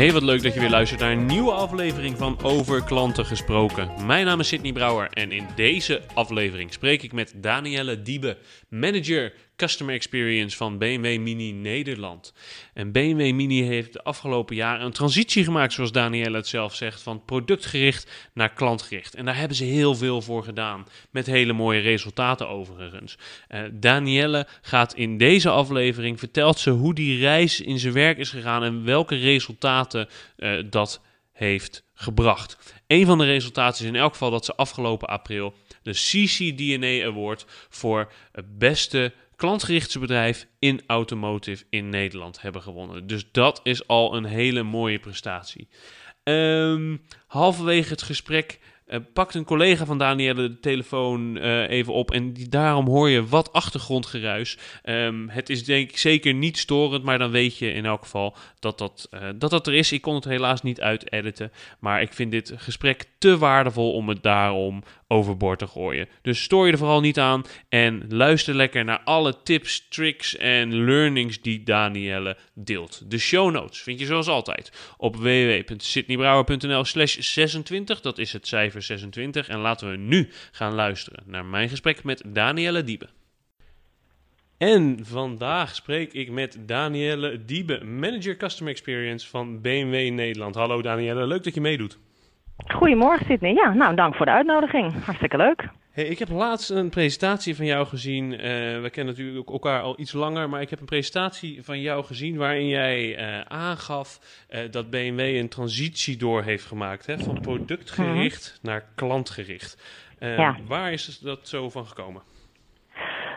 Hey, 0.00 0.12
wat 0.12 0.22
leuk 0.22 0.42
dat 0.42 0.54
je 0.54 0.60
weer 0.60 0.70
luistert 0.70 1.00
naar 1.00 1.12
een 1.12 1.26
nieuwe 1.26 1.52
aflevering 1.52 2.16
van 2.16 2.42
Over 2.42 2.84
Klanten 2.84 3.26
Gesproken. 3.26 4.06
Mijn 4.06 4.26
naam 4.26 4.40
is 4.40 4.48
Sydney 4.48 4.72
Brouwer 4.72 5.10
en 5.10 5.32
in 5.32 5.46
deze 5.56 6.02
aflevering 6.14 6.72
spreek 6.72 7.02
ik 7.02 7.12
met 7.12 7.32
Danielle 7.36 8.02
Diebe, 8.02 8.36
manager 8.68 9.32
Customer 9.60 9.94
Experience 9.94 10.56
van 10.56 10.78
BMW 10.78 11.18
Mini 11.18 11.52
Nederland. 11.52 12.32
En 12.74 12.92
BMW 12.92 13.32
Mini 13.32 13.62
heeft 13.62 13.92
de 13.92 14.02
afgelopen 14.02 14.56
jaren 14.56 14.86
een 14.86 14.92
transitie 14.92 15.44
gemaakt, 15.44 15.72
zoals 15.72 15.92
Danielle 15.92 16.36
het 16.36 16.46
zelf 16.46 16.74
zegt, 16.74 17.02
van 17.02 17.24
productgericht 17.24 18.30
naar 18.34 18.52
klantgericht. 18.52 19.14
En 19.14 19.24
daar 19.24 19.36
hebben 19.36 19.56
ze 19.56 19.64
heel 19.64 19.94
veel 19.94 20.22
voor 20.22 20.44
gedaan, 20.44 20.86
met 21.10 21.26
hele 21.26 21.52
mooie 21.52 21.80
resultaten 21.80 22.48
overigens. 22.48 23.18
Uh, 23.48 23.60
Danielle 23.72 24.46
gaat 24.62 24.94
in 24.94 25.18
deze 25.18 25.50
aflevering, 25.50 26.18
vertelt 26.18 26.58
ze 26.58 26.70
hoe 26.70 26.94
die 26.94 27.20
reis 27.20 27.60
in 27.60 27.78
zijn 27.78 27.92
werk 27.94 28.18
is 28.18 28.30
gegaan 28.30 28.62
en 28.62 28.84
welke 28.84 29.16
resultaten 29.16 30.08
uh, 30.36 30.62
dat 30.70 31.00
heeft 31.32 31.84
gebracht. 31.94 32.74
Een 32.86 33.06
van 33.06 33.18
de 33.18 33.24
resultaten 33.24 33.84
is 33.84 33.90
in 33.90 33.96
elk 33.96 34.12
geval 34.12 34.30
dat 34.30 34.44
ze 34.44 34.54
afgelopen 34.54 35.08
april 35.08 35.54
de 35.82 35.92
CCDNA 35.92 37.06
Award 37.06 37.44
voor 37.68 38.12
het 38.32 38.58
beste 38.58 39.12
klantgerichte 39.40 39.98
bedrijf 39.98 40.46
in 40.58 40.82
automotive 40.86 41.64
in 41.70 41.88
Nederland 41.88 42.42
hebben 42.42 42.62
gewonnen. 42.62 43.06
Dus 43.06 43.32
dat 43.32 43.60
is 43.62 43.86
al 43.86 44.16
een 44.16 44.24
hele 44.24 44.62
mooie 44.62 44.98
prestatie. 44.98 45.68
Um, 46.24 47.02
halverwege 47.26 47.88
het 47.88 48.02
gesprek 48.02 48.58
uh, 48.86 48.98
pakt 49.12 49.34
een 49.34 49.44
collega 49.44 49.84
van 49.84 49.98
Danielle 49.98 50.48
de 50.48 50.60
telefoon 50.60 51.36
uh, 51.36 51.70
even 51.70 51.92
op 51.92 52.10
en 52.10 52.32
die, 52.32 52.48
daarom 52.48 52.86
hoor 52.86 53.08
je 53.08 53.26
wat 53.26 53.52
achtergrondgeruis. 53.52 54.58
Um, 54.84 55.28
het 55.28 55.50
is 55.50 55.64
denk 55.64 55.90
ik 55.90 55.98
zeker 55.98 56.34
niet 56.34 56.58
storend, 56.58 57.04
maar 57.04 57.18
dan 57.18 57.30
weet 57.30 57.58
je 57.58 57.72
in 57.72 57.84
elk 57.84 58.02
geval 58.02 58.36
dat 58.58 58.78
dat, 58.78 59.08
uh, 59.10 59.20
dat, 59.34 59.50
dat 59.50 59.66
er 59.66 59.74
is. 59.74 59.92
Ik 59.92 60.02
kon 60.02 60.14
het 60.14 60.24
helaas 60.24 60.62
niet 60.62 60.80
uitediten, 60.80 61.52
maar 61.78 62.02
ik 62.02 62.12
vind 62.12 62.30
dit 62.30 62.52
gesprek 62.56 63.04
te 63.18 63.38
waardevol 63.38 63.92
om 63.92 64.08
het 64.08 64.22
daarom 64.22 64.82
overboord 65.12 65.58
te 65.58 65.66
gooien. 65.66 66.08
Dus 66.22 66.42
stoor 66.42 66.66
je 66.66 66.72
er 66.72 66.78
vooral 66.78 67.00
niet 67.00 67.18
aan 67.18 67.44
en 67.68 68.04
luister 68.08 68.54
lekker 68.54 68.84
naar 68.84 69.00
alle 69.04 69.42
tips, 69.42 69.88
tricks 69.88 70.36
en 70.36 70.84
learnings 70.84 71.42
die 71.42 71.62
Danielle 71.62 72.36
deelt. 72.54 73.10
De 73.10 73.18
show 73.18 73.50
notes 73.50 73.80
vind 73.80 73.98
je 74.00 74.06
zoals 74.06 74.28
altijd 74.28 74.94
op 74.96 75.16
www.sydneybrouwer.nl 75.16 76.84
slash 76.84 77.18
26. 77.18 78.00
Dat 78.00 78.18
is 78.18 78.32
het 78.32 78.46
cijfer 78.46 78.82
26. 78.82 79.48
En 79.48 79.58
laten 79.58 79.90
we 79.90 79.96
nu 79.96 80.28
gaan 80.50 80.74
luisteren 80.74 81.22
naar 81.26 81.44
mijn 81.44 81.68
gesprek 81.68 82.04
met 82.04 82.22
Danielle 82.26 82.84
Diebe. 82.84 83.08
En 84.58 84.98
vandaag 85.02 85.74
spreek 85.74 86.12
ik 86.12 86.30
met 86.30 86.58
Danielle 86.66 87.44
Diebe, 87.44 87.84
Manager 87.84 88.36
Customer 88.36 88.72
Experience 88.72 89.28
van 89.28 89.60
BMW 89.60 90.10
Nederland. 90.10 90.54
Hallo 90.54 90.82
Danielle, 90.82 91.26
leuk 91.26 91.44
dat 91.44 91.54
je 91.54 91.60
meedoet. 91.60 91.98
Goedemorgen 92.66 93.26
Sydney. 93.26 93.52
Ja, 93.52 93.72
nou 93.72 93.94
dank 93.94 94.14
voor 94.14 94.26
de 94.26 94.32
uitnodiging. 94.32 95.04
Hartstikke 95.04 95.36
leuk. 95.36 95.68
Hey, 95.90 96.04
ik 96.04 96.18
heb 96.18 96.28
laatst 96.28 96.70
een 96.70 96.88
presentatie 96.88 97.56
van 97.56 97.66
jou 97.66 97.86
gezien. 97.86 98.32
Uh, 98.32 98.40
we 98.80 98.88
kennen 98.92 99.14
natuurlijk 99.14 99.50
elkaar 99.50 99.82
al 99.82 100.00
iets 100.00 100.12
langer, 100.12 100.48
maar 100.48 100.60
ik 100.60 100.70
heb 100.70 100.80
een 100.80 100.86
presentatie 100.86 101.64
van 101.64 101.80
jou 101.80 102.04
gezien 102.04 102.36
waarin 102.36 102.66
jij 102.68 103.18
uh, 103.18 103.40
aangaf 103.40 104.20
uh, 104.50 104.60
dat 104.70 104.90
BMW 104.90 105.20
een 105.20 105.48
transitie 105.48 106.16
door 106.16 106.42
heeft 106.42 106.64
gemaakt, 106.66 107.06
hè, 107.06 107.18
van 107.18 107.40
productgericht 107.40 108.58
mm-hmm. 108.62 108.70
naar 108.70 108.84
klantgericht. 108.94 109.76
Ja. 110.20 110.56
Waar 110.66 110.92
is 110.92 111.18
dat 111.18 111.48
zo 111.48 111.70
van 111.70 111.86
gekomen? 111.86 112.22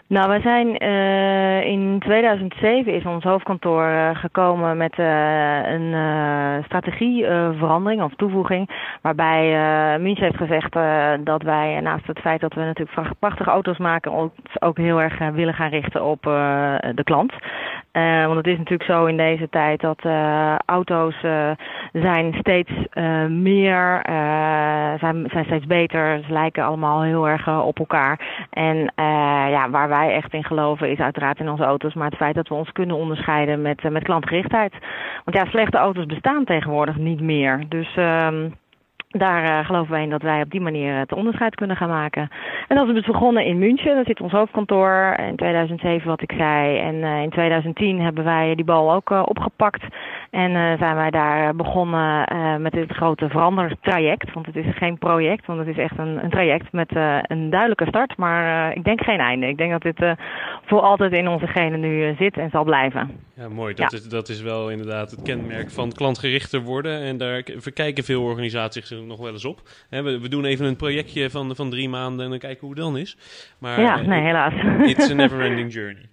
Nou, 0.08 0.30
we 0.32 0.40
zijn 0.42 0.84
uh, 0.84 1.66
in 1.66 2.00
2007 2.00 2.94
is 2.94 3.06
ons 3.06 3.24
hoofdkantoor 3.24 3.88
uh, 3.88 4.10
gekomen 4.16 4.78
met 4.78 4.98
uh, 4.98 5.72
een 5.72 5.94
strategieverandering 6.64 8.02
of 8.02 8.16
toevoeging. 8.16 8.70
Waarbij 9.02 9.50
München 10.00 10.24
heeft 10.24 10.38
gezegd 10.38 10.74
dat 11.26 11.42
wij 11.42 11.80
naast 11.80 12.08
het 12.08 12.20
feit 12.20 12.42
dat 12.42 12.54
we 12.54 12.62
natuurlijk 12.62 13.20
prachtige 13.20 13.50
auto's 13.50 13.78
maken, 13.78 14.12
ons 14.12 14.32
ook 14.60 14.78
heel 14.78 15.02
erg 15.02 15.18
willen 15.18 15.54
gaan 15.54 15.70
richten 15.70 16.04
op 16.04 16.22
de 16.22 17.04
klant. 17.04 17.34
Uh, 17.94 18.26
want 18.26 18.38
het 18.38 18.48
is 18.48 18.58
natuurlijk 18.58 18.90
zo 18.90 19.06
in 19.06 19.18
deze 19.18 19.50
tijd 19.50 19.82
dat 19.82 20.06
uh, 20.06 20.56
auto's 20.66 21.16
uh, 21.24 21.52
zijn 21.92 22.34
steeds 22.34 22.72
meer, 23.30 24.02
zijn, 25.00 25.30
zijn 25.32 25.46
steeds 25.46 25.66
beter. 25.66 26.24
Ze 26.28 26.34
lijken 26.34 26.64
allemaal 26.64 27.02
heel 27.04 27.28
erg 27.28 27.48
op 27.48 27.80
elkaar. 27.80 28.46
En 28.50 28.92
ja, 29.50 29.70
waar 29.70 29.90
wij 29.90 30.14
echt 30.14 30.34
in 30.34 30.44
geloven 30.44 30.92
is 30.92 31.00
uiteraard 31.00 31.40
in 31.40 31.50
onze 31.50 31.64
auto's, 31.64 31.94
maar 31.94 32.10
het 32.10 32.16
feit 32.16 32.36
dat 32.36 32.48
we 32.48 32.54
ons 32.54 32.72
kunnen 32.72 32.96
onderscheiden 32.96 33.62
met, 33.62 33.90
met 33.90 34.04
klantgerichtheid. 34.04 34.74
Want 35.24 35.38
ja, 35.38 35.46
slechte 35.46 35.78
auto's 35.78 36.06
bestaan 36.06 36.44
tegenwoordig 36.44 36.98
niet 36.98 37.22
meer. 37.22 37.64
Dus 37.70 37.96
ehm, 37.96 38.50
daar 39.14 39.44
uh, 39.44 39.66
geloven 39.66 39.92
wij 39.92 40.04
in 40.04 40.10
dat 40.10 40.22
wij 40.22 40.42
op 40.42 40.52
die 40.52 40.62
manier 40.62 40.98
het 40.98 41.14
onderscheid 41.14 41.56
kunnen 41.56 41.78
gaan 41.78 41.90
maken. 41.90 42.30
En 42.68 42.76
dat 42.76 42.88
is 42.88 42.94
dus 42.94 43.06
begonnen 43.06 43.46
in 43.46 43.60
München. 43.60 43.96
Daar 43.96 44.06
zit 44.06 44.22
ons 44.22 44.32
hoofdkantoor. 44.32 45.16
In 45.28 45.36
2007 45.36 46.08
wat 46.08 46.22
ik 46.22 46.32
zei. 46.38 46.78
En 46.78 46.96
uh, 46.96 47.22
in 47.22 47.30
2010 47.30 48.02
hebben 48.02 48.24
wij 48.24 48.56
die 48.56 48.66
bal 48.66 48.94
ook 48.94 49.10
uh, 49.10 49.24
opgepakt. 49.26 49.84
En 50.30 50.78
zijn 50.78 50.96
wij 50.96 51.10
daar 51.10 51.56
begonnen 51.56 52.28
met 52.62 52.72
dit 52.72 52.92
grote 52.92 53.30
verandertraject. 53.30 54.34
Want 54.34 54.46
het 54.46 54.56
is 54.56 54.66
geen 54.78 54.98
project, 54.98 55.46
want 55.46 55.60
het 55.60 55.68
is 55.68 55.78
echt 55.78 55.98
een, 55.98 56.24
een 56.24 56.30
traject 56.30 56.72
met 56.72 56.90
een 57.28 57.50
duidelijke 57.50 57.86
start. 57.86 58.18
Maar 58.18 58.74
ik 58.76 58.84
denk 58.84 59.04
geen 59.04 59.20
einde. 59.20 59.48
Ik 59.48 59.58
denk 59.58 59.72
dat 59.72 59.82
dit 59.82 60.16
voor 60.66 60.82
altijd 60.82 61.12
in 61.12 61.28
onze 61.28 61.48
genen 61.48 61.80
nu 61.80 62.16
zit 62.18 62.38
en 62.38 62.50
zal 62.50 62.64
blijven. 62.64 63.12
Ja, 63.36 63.50
mooi. 63.50 63.74
Dat, 63.74 63.92
ja. 63.92 63.98
Is, 63.98 64.10
dat 64.10 64.30
is 64.30 64.42
wel 64.42 64.70
inderdaad 64.70 65.12
het 65.12 65.22
kenmerk 65.22 65.72
van 65.72 65.92
klantgerichter 65.92 66.62
worden. 66.62 67.02
En 67.02 67.18
daar 67.18 67.44
verkijken 67.56 68.04
veel 68.04 68.24
organisaties 68.24 68.92
nog 69.08 69.20
wel 69.20 69.32
eens 69.32 69.46
op. 69.46 69.62
we, 69.90 70.20
we, 70.20 70.30
doen 70.30 70.46
even 70.46 70.66
een 70.66 70.76
projectje 70.76 71.30
van, 71.30 71.56
van 71.56 71.70
drie 71.70 71.90
maanden 71.90 72.24
en 72.24 72.30
dan 72.30 72.40
kijken 72.40 72.60
hoe 72.60 72.70
het 72.70 72.80
dan 72.80 72.98
is. 72.98 73.18
Maar, 73.58 73.82
ja, 73.82 74.02
nee, 74.02 74.22
helaas. 74.22 74.54
It's 74.92 75.10
a 75.10 75.14
never-ending 75.14 75.74
journey. 75.78 76.10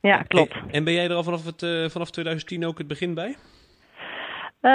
Ja, 0.00 0.22
klopt. 0.22 0.52
En, 0.52 0.70
en, 0.70 0.84
ben 0.84 0.92
jij 0.92 1.04
er 1.04 1.14
al 1.14 1.22
vanaf, 1.22 1.44
het, 1.44 1.62
uh, 1.62 1.88
vanaf 1.88 2.10
2010 2.10 2.66
ook 2.66 2.78
het 2.78 2.86
begin 2.86 3.14
bij? 3.14 3.36
Uh, 4.62 4.70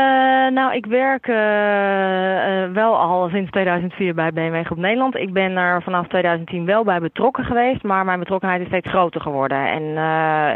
nou, 0.51 0.75
ik 0.75 0.85
werk 0.85 1.27
uh, 1.27 1.35
uh, 1.35 2.73
wel 2.73 2.97
al 2.97 3.29
sinds 3.29 3.51
2004 3.51 4.13
bij 4.13 4.33
BMW 4.33 4.65
Groep 4.65 4.77
Nederland. 4.77 5.15
Ik 5.15 5.33
ben 5.33 5.57
er 5.57 5.83
vanaf 5.83 6.07
2010 6.07 6.65
wel 6.65 6.83
bij 6.83 6.99
betrokken 6.99 7.45
geweest, 7.45 7.83
maar 7.83 8.05
mijn 8.05 8.19
betrokkenheid 8.19 8.61
is 8.61 8.67
steeds 8.67 8.89
groter 8.89 9.21
geworden. 9.21 9.67
En 9.67 9.97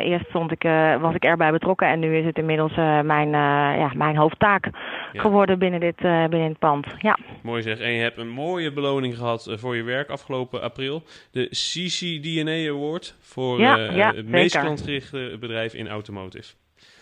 eerst 0.01 0.25
stond 0.29 0.51
ik, 0.51 0.63
was 1.01 1.15
ik 1.15 1.23
erbij 1.23 1.51
betrokken 1.51 1.87
en 1.87 1.99
nu 1.99 2.17
is 2.17 2.25
het 2.25 2.37
inmiddels 2.37 2.75
mijn, 3.03 3.29
ja, 3.79 3.91
mijn 3.95 4.17
hoofdtaak 4.17 4.69
ja. 5.11 5.21
geworden 5.21 5.59
binnen 5.59 5.79
dit, 5.79 5.97
binnen 6.29 6.49
het 6.49 6.59
pand. 6.59 6.85
Ja. 6.97 7.17
Mooi 7.43 7.61
zeg. 7.61 7.79
En 7.79 7.91
je 7.91 8.01
hebt 8.01 8.17
een 8.17 8.29
mooie 8.29 8.73
beloning 8.73 9.17
gehad 9.17 9.55
voor 9.59 9.75
je 9.75 9.83
werk 9.83 10.09
afgelopen 10.09 10.61
april. 10.61 11.03
De 11.31 11.47
CCDNA 11.49 12.69
Award 12.69 13.15
voor 13.19 13.59
ja, 13.59 13.77
ja, 13.77 14.13
het 14.15 14.27
meest 14.27 14.59
klantgerichte 14.59 15.37
bedrijf 15.39 15.73
in 15.73 15.87
automotive. 15.87 16.53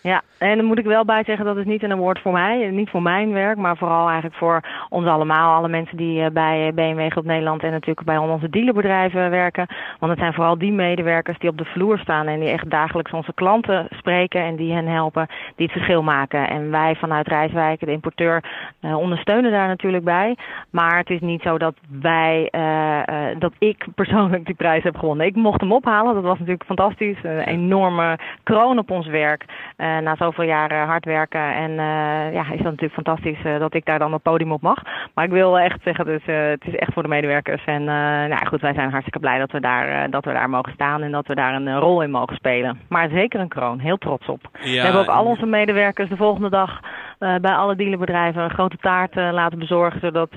Ja, 0.02 0.22
en 0.38 0.58
dan 0.58 0.66
moet 0.66 0.80
ik 0.80 0.86
wel 0.86 1.06
bij 1.06 1.24
zeggen 1.24 1.46
dat 1.46 1.58
is 1.58 1.66
niet 1.66 1.84
een 1.84 1.92
award 1.92 2.20
voor 2.20 2.32
mij, 2.32 2.70
niet 2.70 2.90
voor 2.90 3.02
mijn 3.02 3.32
werk, 3.32 3.58
maar 3.58 3.78
vooral 3.78 4.08
eigenlijk 4.08 4.36
voor 4.36 4.62
ons 4.90 5.06
allemaal, 5.06 5.56
alle 5.56 5.68
mensen 5.68 5.98
die 5.98 6.32
bij 6.32 6.74
BMW 6.74 7.12
Groep 7.12 7.26
Nederland 7.26 7.64
en 7.64 7.72
natuurlijk 7.72 8.06
bij 8.06 8.18
onze 8.18 8.50
dealerbedrijven 8.50 9.30
werken. 9.30 9.68
Want 10.00 10.12
het 10.12 10.22
zijn 10.22 10.34
vooral 10.34 10.58
die 10.58 10.72
medewerkers 10.72 11.40
die 11.40 11.50
op 11.50 11.58
de 11.58 11.66
vloer 11.66 11.98
staan 11.98 12.28
en 12.28 12.40
die 12.40 12.50
echt 12.50 12.70
dagelijks 12.70 13.12
onze 13.12 13.34
klanten 13.34 13.88
spreken 13.90 14.42
en 14.42 14.56
die 14.56 14.74
hen 14.74 14.88
helpen, 14.88 15.28
die 15.56 15.66
het 15.66 15.76
verschil 15.76 16.04
maken. 16.04 16.50
En 16.50 16.72
wij 16.72 16.96
vanuit 16.96 17.28
Rijswijk, 17.28 17.80
de 17.80 17.92
importeur, 17.92 18.44
uh, 18.82 18.98
ondersteunen 18.98 19.52
daar 19.52 19.68
natuurlijk 19.68 20.04
bij. 20.04 20.38
Maar 20.70 20.98
het 20.98 21.10
is 21.10 21.20
niet 21.20 21.42
zo 21.42 21.58
dat 21.58 21.76
wij, 22.02 22.50
uh, 22.52 23.40
dat 23.40 23.54
ik 23.58 23.86
persoonlijk 23.96 24.46
die 24.46 24.56
prijs 24.56 24.84
heb 24.84 24.98
gewonnen. 24.98 25.26
Ik 25.26 25.36
mocht 25.36 25.62
hem 25.62 25.72
ophalen, 25.72 26.14
dat 26.14 26.24
was 26.24 26.40
natuurlijk 26.40 26.66
fantastisch. 26.66 27.18
Een 27.24 27.40
enorme 27.40 28.20
kroon 28.44 28.78
op 28.78 28.92
ons 28.92 29.08
werk. 29.08 29.46
Uh, 29.78 29.89
na 29.98 30.16
zoveel 30.16 30.44
jaren 30.44 30.88
hard 30.88 31.06
werken. 31.06 31.54
En 31.54 31.72
uh, 31.72 32.34
ja, 32.34 32.42
is 32.42 32.62
dat 32.62 32.72
natuurlijk 32.72 32.94
fantastisch 32.94 33.44
uh, 33.46 33.60
dat 33.60 33.74
ik 33.74 33.86
daar 33.86 34.00
dan 34.00 34.14
op 34.14 34.24
podium 34.24 34.52
op 34.52 34.62
mag. 34.62 34.82
Maar 35.14 35.26
ik 35.26 35.32
wil 35.32 35.60
echt 35.60 35.80
zeggen, 35.84 36.06
dus, 36.06 36.26
het 36.26 36.66
is 36.66 36.76
echt 36.76 36.94
voor 36.94 37.04
de 37.04 37.10
medewerkers. 37.10 37.66
En 37.66 37.84
nou 37.84 38.48
goed, 38.48 38.62
wij 38.62 38.74
zijn 38.74 38.90
hartstikke 38.90 39.20
blij 39.20 39.40
dat 39.40 39.52
we, 39.52 39.60
daar, 39.60 40.10
dat 40.10 40.26
we 40.26 40.34
daar 40.34 40.50
mogen 40.50 40.74
staan 40.74 41.02
en 41.02 41.12
dat 41.12 41.28
we 41.28 41.36
daar 41.36 41.54
een 41.54 41.80
rol 41.80 42.02
in 42.02 42.12
mogen 42.12 42.36
spelen. 42.36 42.80
Maar 42.90 43.10
zeker 43.10 43.40
een 43.40 43.48
kroon, 43.48 43.80
heel 43.80 43.98
trots 43.98 44.28
op. 44.28 44.50
Ja, 44.60 44.72
we 44.72 44.80
hebben 44.80 45.02
ook 45.02 45.08
al 45.08 45.26
onze 45.26 45.46
medewerkers 45.46 46.10
de 46.10 46.18
volgende 46.18 46.50
dag 46.50 46.80
bij 47.20 47.54
alle 47.54 47.76
dealerbedrijven 47.76 48.44
een 48.44 48.50
grote 48.50 48.78
taart 48.78 49.16
laten 49.16 49.60
bezorgen. 49.60 50.00
Zodat 50.00 50.30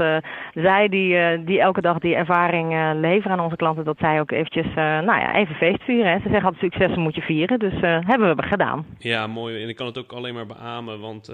zij 0.55 0.89
die, 0.89 1.45
die 1.45 1.61
elke 1.61 1.81
dag 1.81 1.99
die 1.99 2.15
ervaring 2.15 2.95
leveren 3.01 3.33
aan 3.33 3.45
onze 3.45 3.57
klanten, 3.57 3.85
dat 3.85 3.99
zij 3.99 4.21
ook 4.21 4.31
eventjes, 4.31 4.75
nou 4.75 5.21
ja, 5.21 5.35
even 5.35 5.55
feest 5.55 5.83
vieren. 5.83 6.13
Hè. 6.13 6.19
Ze 6.19 6.29
zeggen 6.29 6.45
altijd 6.45 6.73
succes 6.73 6.97
moet 6.97 7.15
je 7.15 7.21
vieren. 7.21 7.59
Dus 7.59 7.73
hebben 7.81 8.37
we 8.37 8.43
gedaan. 8.43 8.87
Ja, 8.99 9.27
mooi. 9.27 9.63
En 9.63 9.69
ik 9.69 9.77
kan 9.77 9.87
het 9.87 9.99
ook 9.99 10.13
alleen 10.13 10.35
maar 10.35 10.47
beamen. 10.47 11.01
Want 11.01 11.33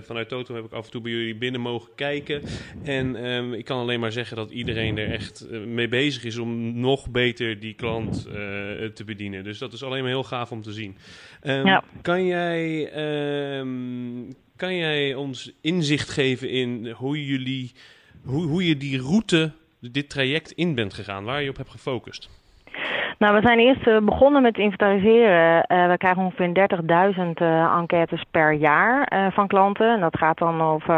vanuit 0.00 0.28
Toto 0.28 0.54
heb 0.54 0.64
ik 0.64 0.72
af 0.72 0.84
en 0.84 0.90
toe 0.90 1.00
bij 1.00 1.12
jullie 1.12 1.36
binnen 1.36 1.60
mogen 1.60 1.90
kijken. 1.94 2.42
En 2.84 3.16
ehm, 3.16 3.52
ik 3.52 3.64
kan 3.64 3.78
alleen 3.78 4.00
maar 4.00 4.12
zeggen 4.12 4.36
dat 4.36 4.50
iedereen 4.50 4.98
er 4.98 5.10
echt 5.10 5.46
mee 5.66 5.88
bezig 5.88 6.24
is 6.24 6.38
om 6.38 6.80
nog 6.80 7.10
beter 7.10 7.60
die 7.60 7.74
klant 7.74 8.22
te 8.94 9.04
bedienen. 9.06 9.44
Dus 9.44 9.58
dat 9.58 9.72
is 9.72 9.84
alleen 9.84 10.00
maar 10.00 10.10
heel 10.10 10.24
gaaf 10.24 10.50
om 10.50 10.62
te 10.62 10.72
zien. 10.72 10.96
Um, 11.42 11.80
kan, 12.02 12.26
jij, 12.26 12.90
um, 13.58 14.34
kan 14.56 14.76
jij 14.76 15.14
ons 15.14 15.52
inzicht 15.62 16.10
geven 16.10 16.50
in 16.50 16.90
hoe, 16.90 17.26
jullie, 17.26 17.72
hoe, 18.24 18.46
hoe 18.46 18.66
je 18.68 18.76
die 18.76 19.00
route, 19.00 19.52
dit 19.80 20.10
traject 20.10 20.50
in 20.50 20.74
bent 20.74 20.94
gegaan, 20.94 21.24
waar 21.24 21.42
je 21.42 21.50
op 21.50 21.56
hebt 21.56 21.70
gefocust? 21.70 22.30
Nou, 23.18 23.34
we 23.34 23.40
zijn 23.40 23.58
eerst 23.58 23.86
uh, 23.86 23.98
begonnen 23.98 24.42
met 24.42 24.58
inventariseren. 24.58 25.64
Uh, 25.68 25.88
we 25.88 25.96
krijgen 25.98 26.22
ongeveer 26.22 26.68
30.000 27.16 27.24
uh, 27.42 27.76
enquêtes 27.76 28.24
per 28.30 28.52
jaar 28.52 29.08
van 29.34 29.46
klanten. 29.46 29.94
En 29.94 30.00
dat 30.00 30.16
gaat 30.16 30.38
dan 30.38 30.60
over 30.60 30.94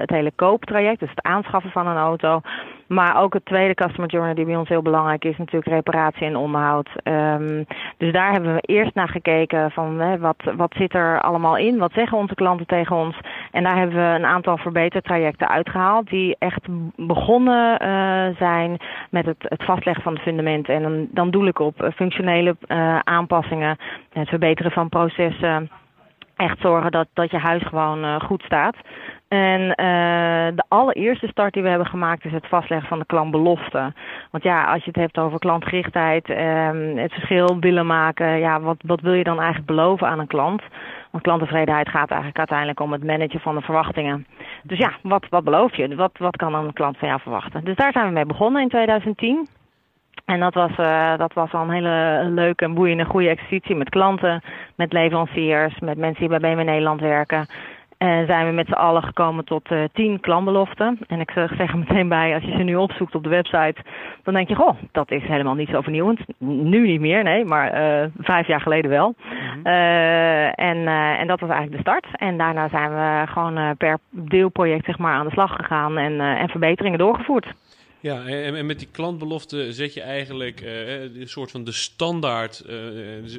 het 0.00 0.10
hele 0.10 0.32
kooptraject, 0.34 1.00
dus 1.00 1.10
het 1.10 1.22
aanschaffen 1.22 1.70
van 1.70 1.86
een 1.86 1.96
auto. 1.96 2.40
Maar 2.88 3.22
ook 3.22 3.34
het 3.34 3.44
tweede 3.44 3.74
customer 3.74 4.10
journey 4.10 4.34
die 4.34 4.44
bij 4.44 4.56
ons 4.56 4.68
heel 4.68 4.82
belangrijk 4.82 5.24
is, 5.24 5.36
natuurlijk 5.36 5.72
reparatie 5.72 6.26
en 6.26 6.36
onderhoud. 6.36 6.88
Um, 7.04 7.66
dus 7.96 8.12
daar 8.12 8.32
hebben 8.32 8.54
we 8.54 8.60
eerst 8.60 8.94
naar 8.94 9.08
gekeken 9.08 9.70
van 9.70 10.00
hè, 10.00 10.18
wat, 10.18 10.36
wat 10.56 10.74
zit 10.76 10.94
er 10.94 11.20
allemaal 11.20 11.56
in? 11.56 11.78
Wat 11.78 11.92
zeggen 11.92 12.18
onze 12.18 12.34
klanten 12.34 12.66
tegen 12.66 12.96
ons? 12.96 13.20
En 13.50 13.62
daar 13.62 13.76
hebben 13.76 13.96
we 13.96 14.18
een 14.18 14.26
aantal 14.26 14.56
verbetertrajecten 14.56 15.48
uitgehaald 15.48 16.08
die 16.08 16.36
echt 16.38 16.66
begonnen 16.96 17.82
uh, 17.82 18.36
zijn 18.36 18.76
met 19.10 19.26
het, 19.26 19.36
het 19.38 19.64
vastleggen 19.64 20.02
van 20.02 20.14
de 20.14 20.20
fundamenten. 20.20 20.74
En 20.74 20.82
dan, 20.82 21.06
dan 21.10 21.30
doe 21.30 21.46
ik 21.46 21.58
op 21.58 21.90
functionele 21.94 22.56
uh, 22.66 22.98
aanpassingen, 22.98 23.76
het 24.12 24.28
verbeteren 24.28 24.72
van 24.72 24.88
processen 24.88 25.70
echt 26.38 26.60
zorgen 26.60 26.90
dat, 26.90 27.06
dat 27.12 27.30
je 27.30 27.38
huis 27.38 27.62
gewoon 27.62 28.04
uh, 28.04 28.20
goed 28.20 28.42
staat. 28.42 28.76
En 29.28 29.60
uh, 29.60 30.56
de 30.56 30.64
allereerste 30.68 31.26
start 31.26 31.52
die 31.52 31.62
we 31.62 31.68
hebben 31.68 31.86
gemaakt 31.86 32.24
is 32.24 32.32
het 32.32 32.46
vastleggen 32.46 32.88
van 32.88 32.98
de 32.98 33.06
klantbelofte. 33.06 33.92
Want 34.30 34.44
ja, 34.44 34.64
als 34.64 34.84
je 34.84 34.90
het 34.90 35.00
hebt 35.00 35.18
over 35.18 35.38
klantgerichtheid, 35.38 36.28
um, 36.28 36.96
het 36.96 37.12
verschil 37.12 37.56
willen 37.60 37.86
maken, 37.86 38.38
ja, 38.38 38.60
wat, 38.60 38.76
wat 38.86 39.00
wil 39.00 39.12
je 39.12 39.24
dan 39.24 39.36
eigenlijk 39.36 39.66
beloven 39.66 40.08
aan 40.08 40.18
een 40.18 40.26
klant? 40.26 40.62
Want 41.10 41.22
klanttevredenheid 41.22 41.88
gaat 41.88 42.08
eigenlijk 42.08 42.38
uiteindelijk 42.38 42.80
om 42.80 42.92
het 42.92 43.04
managen 43.04 43.40
van 43.40 43.54
de 43.54 43.60
verwachtingen. 43.60 44.26
Dus 44.62 44.78
ja, 44.78 44.92
wat, 45.02 45.26
wat 45.28 45.44
beloof 45.44 45.76
je? 45.76 45.94
Wat, 45.94 46.12
wat 46.18 46.36
kan 46.36 46.54
een 46.54 46.72
klant 46.72 46.98
van 46.98 47.08
jou 47.08 47.20
verwachten? 47.20 47.64
Dus 47.64 47.76
daar 47.76 47.92
zijn 47.92 48.06
we 48.06 48.12
mee 48.12 48.26
begonnen 48.26 48.62
in 48.62 48.68
2010. 48.68 49.48
En 50.28 50.40
dat 50.40 50.54
was, 50.54 50.70
uh, 50.80 51.16
dat 51.16 51.32
was 51.32 51.52
al 51.52 51.62
een 51.62 51.70
hele 51.70 52.28
leuke 52.30 52.64
en 52.64 52.74
boeiende 52.74 53.04
goede 53.04 53.28
exercitie 53.28 53.74
met 53.74 53.88
klanten, 53.88 54.42
met 54.76 54.92
leveranciers, 54.92 55.78
met 55.78 55.98
mensen 55.98 56.28
die 56.28 56.38
bij 56.38 56.54
BMW 56.54 56.64
Nederland 56.64 57.00
werken. 57.00 57.46
En 57.98 58.26
zijn 58.26 58.46
we 58.46 58.52
met 58.52 58.66
z'n 58.66 58.72
allen 58.72 59.02
gekomen 59.02 59.44
tot 59.44 59.70
uh, 59.70 59.84
tien 59.92 60.20
klantbeloften. 60.20 60.98
En 61.06 61.20
ik 61.20 61.30
zeg 61.30 61.58
er 61.58 61.78
meteen 61.78 62.08
bij, 62.08 62.34
als 62.34 62.42
je 62.42 62.56
ze 62.56 62.62
nu 62.62 62.76
opzoekt 62.76 63.14
op 63.14 63.22
de 63.22 63.28
website, 63.28 63.82
dan 64.22 64.34
denk 64.34 64.48
je, 64.48 64.54
goh, 64.54 64.76
dat 64.92 65.10
is 65.10 65.22
helemaal 65.22 65.54
niet 65.54 65.68
zo 65.68 65.80
vernieuwend. 65.80 66.20
Nu 66.38 66.86
niet 66.86 67.00
meer, 67.00 67.22
nee, 67.22 67.44
maar 67.44 67.66
uh, 67.80 68.08
vijf 68.18 68.46
jaar 68.46 68.60
geleden 68.60 68.90
wel. 68.90 69.14
Uh, 69.64 70.60
en, 70.60 70.86
en 71.18 71.26
dat 71.26 71.40
was 71.40 71.50
eigenlijk 71.50 71.84
de 71.84 71.90
start. 71.90 72.06
En 72.12 72.38
daarna 72.38 72.68
zijn 72.68 72.90
we 72.90 73.26
gewoon 73.26 73.76
per 73.76 73.98
deelproject 74.10 74.84
zeg 74.84 74.98
maar, 74.98 75.14
aan 75.14 75.26
de 75.26 75.32
slag 75.32 75.56
gegaan 75.56 75.98
en, 75.98 76.20
en 76.20 76.48
verbeteringen 76.48 76.98
doorgevoerd. 76.98 77.54
Ja, 78.00 78.26
en, 78.26 78.54
en, 78.54 78.66
met 78.66 78.78
die 78.78 78.88
klantbelofte 78.90 79.72
zet 79.72 79.94
je 79.94 80.00
eigenlijk 80.00 80.60
uh, 80.60 81.00
een 81.00 81.28
soort 81.28 81.50
van 81.50 81.64
de 81.64 81.72
standaard. 81.72 82.62
Uh, 82.66 82.74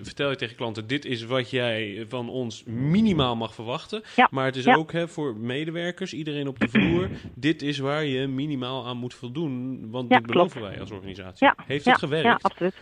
vertel 0.02 0.30
je 0.30 0.36
tegen 0.36 0.56
klanten: 0.56 0.88
dit 0.88 1.06
is 1.06 1.26
wat 1.26 1.50
jij 1.50 2.06
van 2.10 2.30
ons 2.30 2.64
minimaal 2.66 3.36
mag 3.36 3.54
verwachten. 3.54 4.04
Ja. 4.16 4.28
Maar 4.32 4.46
het 4.46 4.56
is 4.56 4.68
ook 4.68 4.92
hè, 4.92 5.08
voor 5.08 5.36
medewerkers, 5.36 6.14
iedereen 6.14 6.48
op 6.48 6.60
de 6.60 6.68
vloer: 6.68 7.10
dit 7.36 7.62
is 7.62 7.78
waar 7.78 8.06
je 8.06 8.28
minimaal 8.28 8.88
aan 8.88 8.98
moet 8.98 9.14
voldoen. 9.14 9.88
Want 9.92 10.10
dit 10.10 10.26
beloven 10.26 10.62
wij 10.62 10.80
als 10.80 10.92
organisatie. 10.92 11.52
Heeft 11.66 11.86
het 11.86 11.98
gewerkt? 11.98 12.26
Ja, 12.26 12.40
absoluut. 12.42 12.76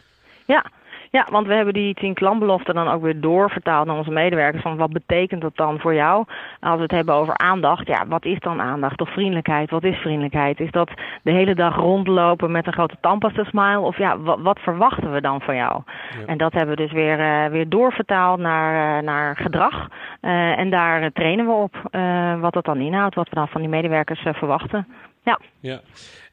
Ja, 0.48 0.72
ja, 1.12 1.28
want 1.32 1.48
we 1.48 1.54
hebben 1.54 1.74
die 1.74 1.94
tien 1.94 2.14
klantbeloften 2.14 2.76
dan 2.76 2.88
ook 2.88 3.02
weer 3.02 3.22
doorvertaald 3.22 3.88
naar 3.88 3.98
onze 3.98 4.12
medewerkers. 4.12 4.64
Van 4.64 4.78
wat 4.78 4.92
betekent 4.92 5.42
dat 5.42 5.56
dan 5.56 5.80
voor 5.80 5.94
jou? 5.94 6.26
Als 6.60 6.76
we 6.76 6.82
het 6.82 6.92
hebben 6.92 7.16
over 7.16 7.38
aandacht, 7.38 7.88
ja, 7.88 8.08
wat 8.08 8.26
is 8.26 8.40
dan 8.40 8.62
aandacht? 8.62 9.02
Of 9.02 9.10
vriendelijkheid, 9.10 9.70
wat 9.70 9.84
is 9.84 9.98
vriendelijkheid? 9.98 10.60
Is 10.60 10.72
dat 10.72 10.90
de 11.24 11.32
hele 11.32 11.56
dag 11.56 11.76
rondlopen 11.76 12.52
met 12.52 12.68
een 12.68 12.74
grote 12.74 12.98
tandpasta 13.02 13.44
smile? 13.44 13.80
Of 13.80 13.98
ja, 13.98 14.20
wat, 14.20 14.40
wat 14.40 14.60
verwachten 14.60 15.14
we 15.14 15.22
dan 15.22 15.42
van 15.42 15.56
jou? 15.56 15.82
En 16.26 16.38
dat 16.38 16.54
hebben 16.54 16.76
we 16.76 16.82
dus 16.82 16.92
weer, 16.92 17.20
uh, 17.20 17.46
weer 17.46 17.70
doorvertaald 17.70 18.40
naar, 18.40 18.98
uh, 18.98 19.04
naar 19.04 19.36
gedrag. 19.36 19.88
Uh, 20.22 20.60
en 20.60 20.70
daar 20.70 21.12
trainen 21.12 21.46
we 21.46 21.52
op 21.52 21.76
wat 22.42 22.54
dat 22.54 22.66
dan 22.66 22.80
inhoudt, 22.80 23.16
wat 23.16 23.30
we 23.30 23.36
dan 23.36 23.48
van 23.48 23.62
die 23.62 23.70
medewerkers 23.70 24.26
verwachten. 24.32 24.88
Ja. 25.24 25.40
ja. 25.60 25.80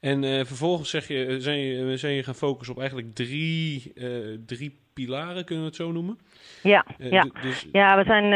En 0.04 0.22
uh, 0.22 0.30
vervolgens 0.34 0.90
zeg 0.90 1.08
je, 1.08 1.40
zijn, 1.40 1.58
je, 1.58 1.96
zijn 1.96 2.14
je 2.14 2.22
gaan 2.22 2.34
focussen 2.34 2.74
op 2.74 2.80
eigenlijk 2.80 3.14
drie, 3.14 3.92
uh, 3.94 4.06
drie 4.46 4.82
pilaren, 4.94 5.44
kunnen 5.44 5.64
we 5.64 5.70
het 5.70 5.80
zo 5.80 5.92
noemen? 5.92 6.18
Ja, 6.62 6.84
uh, 6.98 7.10
ja. 7.10 7.26
Dus... 7.42 7.68
ja 7.72 7.96
we 7.96 8.04
zijn, 8.04 8.30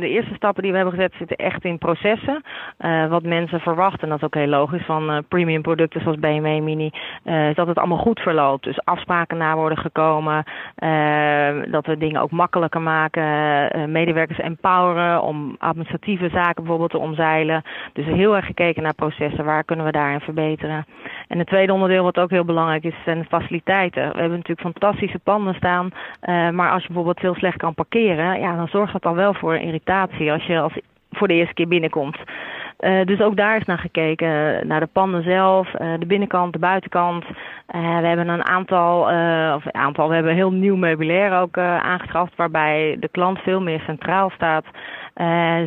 de 0.00 0.08
eerste 0.08 0.34
stappen 0.34 0.62
die 0.62 0.72
we 0.72 0.78
hebben 0.78 0.94
gezet 0.94 1.14
zitten 1.18 1.36
echt 1.36 1.64
in 1.64 1.78
processen. 1.78 2.42
Wat 3.08 3.22
mensen 3.22 3.60
verwachten, 3.60 4.02
en 4.02 4.08
dat 4.08 4.18
is 4.18 4.24
ook 4.24 4.34
heel 4.34 4.46
logisch, 4.46 4.84
van 4.84 5.24
premium 5.28 5.62
producten 5.62 6.00
zoals 6.00 6.18
BMW 6.18 6.62
Mini, 6.62 6.90
is 7.24 7.54
dat 7.54 7.66
het 7.66 7.78
allemaal 7.78 7.98
goed 7.98 8.20
verloopt. 8.20 8.64
Dus 8.64 8.84
afspraken 8.84 9.36
na 9.36 9.56
worden 9.56 9.78
gekomen, 9.78 10.44
dat 11.70 11.86
we 11.86 11.96
dingen 11.98 12.20
ook 12.20 12.30
makkelijker 12.30 12.80
maken, 12.80 13.22
medewerkers 13.92 14.38
empoweren 14.38 15.22
om 15.22 15.56
administratieve 15.58 16.28
zaken 16.28 16.62
bijvoorbeeld 16.62 16.90
te 16.90 16.98
omzeilen. 16.98 17.62
Dus 17.92 18.06
heel 18.06 18.36
erg 18.36 18.46
gekeken 18.46 18.82
naar 18.82 18.94
processen, 18.94 19.44
waar 19.44 19.64
kunnen 19.64 19.86
we 19.86 19.92
daarin 19.92 20.20
verbeteren. 20.20 20.86
En 21.28 21.38
het 21.38 21.46
tweede 21.46 21.72
onderdeel 21.72 22.02
wat 22.02 22.18
ook 22.18 22.30
heel 22.30 22.44
belangrijk 22.44 22.84
is, 22.84 22.94
zijn 23.04 23.18
de 23.18 23.24
faciliteiten. 23.24 24.02
We 24.02 24.18
hebben 24.18 24.38
natuurlijk 24.38 24.60
fantastische 24.60 25.18
panden 25.18 25.54
staan, 25.54 25.90
maar 26.54 26.70
als 26.70 26.80
je 26.80 26.86
bijvoorbeeld 26.86 27.20
heel 27.20 27.34
slecht 27.34 27.56
kan 27.56 27.74
parkeren, 27.74 28.40
ja, 28.40 28.56
dan 28.56 28.68
zorgt 28.68 28.92
dat 28.92 29.04
al 29.04 29.14
wel 29.14 29.34
voor 29.34 29.56
irritatie 29.56 30.32
als 30.32 30.46
je 30.46 30.60
als 30.60 30.72
voor 31.10 31.28
de 31.28 31.34
eerste 31.34 31.54
keer 31.54 31.68
binnenkomt. 31.68 32.18
Uh, 32.80 33.04
dus 33.04 33.20
ook 33.20 33.36
daar 33.36 33.56
is 33.56 33.64
naar 33.64 33.78
gekeken, 33.78 34.66
naar 34.66 34.80
de 34.80 34.88
panden 34.92 35.22
zelf, 35.22 35.70
de 35.70 36.06
binnenkant, 36.06 36.52
de 36.52 36.58
buitenkant. 36.58 37.24
We 37.66 38.06
hebben 38.06 38.28
een 38.28 38.46
aantal, 38.46 39.00
of 39.54 39.64
een 39.64 39.74
aantal, 39.74 40.08
we 40.08 40.14
hebben 40.14 40.34
heel 40.34 40.52
nieuw 40.52 40.76
meubilair 40.76 41.40
ook 41.40 41.58
aangeschaft, 41.58 42.36
waarbij 42.36 42.96
de 43.00 43.08
klant 43.08 43.38
veel 43.38 43.60
meer 43.60 43.80
centraal 43.80 44.30
staat. 44.30 44.64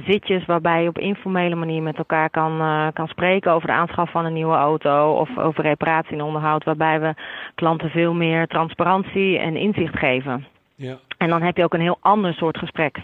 Zitjes 0.06 0.46
waarbij 0.46 0.82
je 0.82 0.90
op 0.90 0.98
informele 0.98 1.56
manier 1.56 1.82
met 1.82 1.98
elkaar 1.98 2.30
kan, 2.30 2.62
kan 2.94 3.08
spreken 3.08 3.52
over 3.52 3.68
de 3.68 3.74
aanschaf 3.74 4.12
van 4.12 4.26
een 4.26 4.34
nieuwe 4.34 4.56
auto 4.56 5.12
of 5.14 5.38
over 5.38 5.64
reparatie 5.64 6.14
en 6.14 6.22
onderhoud, 6.22 6.64
waarbij 6.64 7.00
we 7.00 7.14
klanten 7.56 7.90
veel 7.90 8.14
meer 8.14 8.48
transparantie 8.48 9.38
en 9.40 9.56
inzicht 9.56 9.98
geven. 9.98 10.46
Ja. 10.76 10.98
En 11.18 11.30
dan 11.30 11.42
heb 11.42 11.58
je 11.58 11.64
ook 11.64 11.74
een 11.74 11.82
heel 11.82 11.98
ander 12.02 12.34
soort 12.34 12.58
gesprek. 12.58 12.98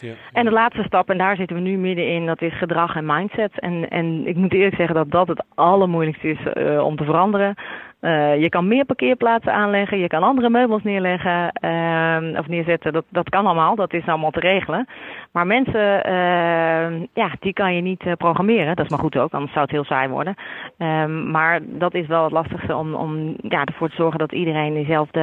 Ja, 0.00 0.12
En 0.32 0.44
de 0.44 0.50
laatste 0.50 0.82
stap, 0.82 1.10
en 1.10 1.18
daar 1.18 1.36
zitten 1.36 1.56
we 1.56 1.62
nu 1.62 1.76
middenin, 1.76 2.26
dat 2.26 2.42
is 2.42 2.58
gedrag 2.58 2.96
en 2.96 3.06
mindset. 3.06 3.60
En, 3.60 3.88
en 3.88 4.26
ik 4.26 4.36
moet 4.36 4.52
eerlijk 4.52 4.76
zeggen 4.76 4.94
dat 4.94 5.10
dat 5.10 5.28
het 5.28 5.44
allermoeilijkste 5.54 6.28
is 6.28 6.38
uh, 6.54 6.84
om 6.84 6.96
te 6.96 7.04
veranderen. 7.04 7.54
Uh, 8.00 8.40
je 8.40 8.48
kan 8.48 8.68
meer 8.68 8.84
parkeerplaatsen 8.84 9.52
aanleggen, 9.52 9.98
je 9.98 10.06
kan 10.06 10.22
andere 10.22 10.50
meubels 10.50 10.82
neerleggen 10.82 11.52
uh, 11.64 12.38
of 12.38 12.48
neerzetten. 12.48 12.92
Dat, 12.92 13.04
dat 13.08 13.28
kan 13.28 13.46
allemaal, 13.46 13.74
dat 13.74 13.92
is 13.92 14.06
allemaal 14.06 14.30
te 14.30 14.40
regelen. 14.40 14.86
Maar 15.32 15.46
mensen, 15.46 16.10
uh, 16.10 17.06
ja, 17.14 17.30
die 17.40 17.52
kan 17.52 17.74
je 17.74 17.80
niet 17.80 18.16
programmeren. 18.16 18.76
Dat 18.76 18.84
is 18.84 18.90
maar 18.90 19.00
goed 19.00 19.16
ook, 19.16 19.32
anders 19.32 19.52
zou 19.52 19.64
het 19.64 19.74
heel 19.74 19.84
saai 19.84 20.08
worden. 20.08 20.34
Ehm, 20.78 21.30
maar 21.30 21.60
dat 21.62 21.94
is 21.94 22.06
wel 22.06 22.22
het 22.22 22.32
lastigste 22.32 22.76
om, 22.76 22.94
om 22.94 23.34
ja, 23.48 23.64
ervoor 23.64 23.88
te 23.88 23.94
zorgen 23.94 24.18
dat 24.18 24.32
iedereen 24.32 24.74
dezelfde 24.74 25.20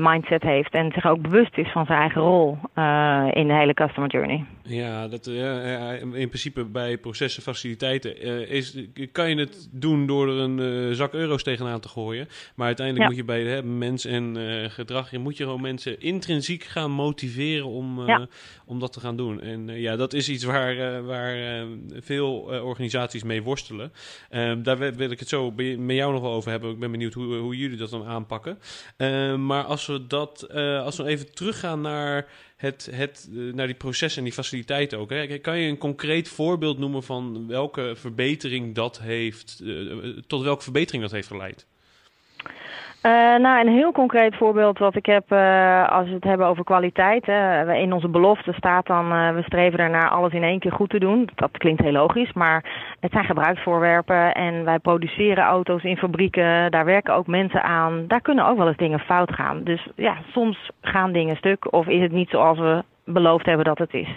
mindset 0.00 0.42
heeft. 0.42 0.72
En 0.72 0.92
zich 0.92 1.06
ook 1.06 1.22
bewust 1.22 1.58
is 1.58 1.72
van 1.72 1.86
zijn 1.86 2.00
eigen 2.00 2.22
rol 2.22 2.58
in 3.32 3.46
de 3.46 3.54
hele 3.54 3.74
customer 3.74 4.10
journey. 4.10 4.44
Ja, 4.70 5.08
dat, 5.08 5.26
in 5.26 6.28
principe 6.28 6.64
bij 6.64 6.98
processen, 6.98 7.42
faciliteiten, 7.42 8.48
is, 8.48 8.74
kan 9.12 9.30
je 9.30 9.36
het 9.36 9.68
doen 9.70 10.06
door 10.06 10.28
er 10.28 10.36
een 10.36 10.94
zak 10.94 11.12
euro's 11.12 11.42
tegenaan 11.42 11.80
te 11.80 11.88
gooien. 11.88 12.28
Maar 12.54 12.66
uiteindelijk 12.66 13.06
moet 13.06 13.16
je 13.16 13.24
bij 13.24 13.42
hè, 13.42 13.62
mens 13.62 14.04
en 14.04 14.36
uh, 14.36 14.70
gedrag, 14.70 15.10
je 15.10 15.18
moet 15.18 15.36
je 15.36 15.44
gewoon 15.44 15.60
mensen 15.60 16.00
intrinsiek 16.00 16.64
gaan 16.64 16.90
motiveren 16.90 17.66
om, 17.66 18.00
om 18.66 18.78
dat 18.78 18.92
te 18.92 19.00
gaan 19.00 19.16
doen. 19.16 19.40
En 19.40 19.66
ja, 19.66 19.96
dat 19.96 20.12
is 20.12 20.28
iets 20.28 20.44
waar, 20.44 21.04
waar 21.04 21.66
veel 22.00 22.32
organisaties 22.62 23.22
mee 23.22 23.42
worstelen. 23.42 23.92
Ehm, 24.30 24.62
daar 24.62 24.96
wil 24.96 25.10
ik 25.10 25.18
het 25.18 25.28
zo 25.28 25.50
met 25.50 25.96
jou 25.96 26.12
nog 26.12 26.22
wel 26.22 26.32
over 26.32 26.50
hebben. 26.50 26.70
Ik 26.70 26.78
ben 26.78 26.90
benieuwd 26.90 27.14
hoe, 27.14 27.36
hoe 27.36 27.56
jullie 27.56 27.76
dat 27.76 27.90
dan 27.90 28.06
aanpakken. 28.06 28.58
Ehm, 28.96 29.46
maar 29.46 29.64
als 29.64 29.86
we 29.86 30.06
dat, 30.06 30.52
als 30.84 30.96
we 30.96 31.06
even 31.06 31.34
teruggaan 31.34 31.80
naar 31.80 32.26
het, 32.60 32.88
het, 32.90 33.28
naar 33.30 33.66
die 33.66 33.76
processen 33.76 34.18
en 34.18 34.24
die 34.24 34.32
faciliteiten 34.32 34.98
ook. 34.98 35.10
Hè? 35.10 35.38
Kan 35.38 35.58
je 35.58 35.68
een 35.68 35.78
concreet 35.78 36.28
voorbeeld 36.28 36.78
noemen 36.78 37.02
van 37.02 37.46
welke 37.46 37.92
verbetering 37.96 38.74
dat 38.74 39.00
heeft, 39.00 39.62
tot 40.26 40.42
welke 40.42 40.62
verbetering 40.62 41.02
dat 41.02 41.12
heeft 41.12 41.26
geleid? 41.26 41.66
Uh, 43.02 43.12
nou, 43.12 43.60
een 43.60 43.72
heel 43.72 43.92
concreet 43.92 44.36
voorbeeld 44.36 44.78
wat 44.78 44.96
ik 44.96 45.06
heb 45.06 45.32
uh, 45.32 45.88
als 45.88 46.08
we 46.08 46.14
het 46.14 46.24
hebben 46.24 46.46
over 46.46 46.64
kwaliteit. 46.64 47.28
In 47.82 47.92
onze 47.92 48.08
belofte 48.08 48.52
staat 48.52 48.86
dan, 48.86 49.12
uh, 49.12 49.34
we 49.34 49.42
streven 49.42 49.78
ernaar 49.78 50.08
alles 50.08 50.32
in 50.32 50.42
één 50.42 50.58
keer 50.58 50.72
goed 50.72 50.90
te 50.90 50.98
doen. 50.98 51.28
Dat 51.34 51.50
klinkt 51.52 51.82
heel 51.82 51.92
logisch, 51.92 52.32
maar 52.32 52.64
het 53.00 53.12
zijn 53.12 53.24
gebruiksvoorwerpen 53.24 54.34
en 54.34 54.64
wij 54.64 54.78
produceren 54.78 55.44
auto's 55.44 55.82
in 55.82 55.96
fabrieken. 55.96 56.70
Daar 56.70 56.84
werken 56.84 57.14
ook 57.14 57.26
mensen 57.26 57.62
aan. 57.62 58.04
Daar 58.06 58.20
kunnen 58.20 58.46
ook 58.46 58.56
wel 58.56 58.68
eens 58.68 58.76
dingen 58.76 59.00
fout 59.00 59.32
gaan. 59.32 59.64
Dus 59.64 59.88
ja, 59.96 60.16
soms 60.32 60.70
gaan 60.80 61.12
dingen 61.12 61.36
stuk 61.36 61.72
of 61.72 61.86
is 61.86 62.02
het 62.02 62.12
niet 62.12 62.30
zoals 62.30 62.58
we 62.58 62.82
beloofd 63.04 63.46
hebben 63.46 63.64
dat 63.64 63.78
het 63.78 63.94
is. 63.94 64.08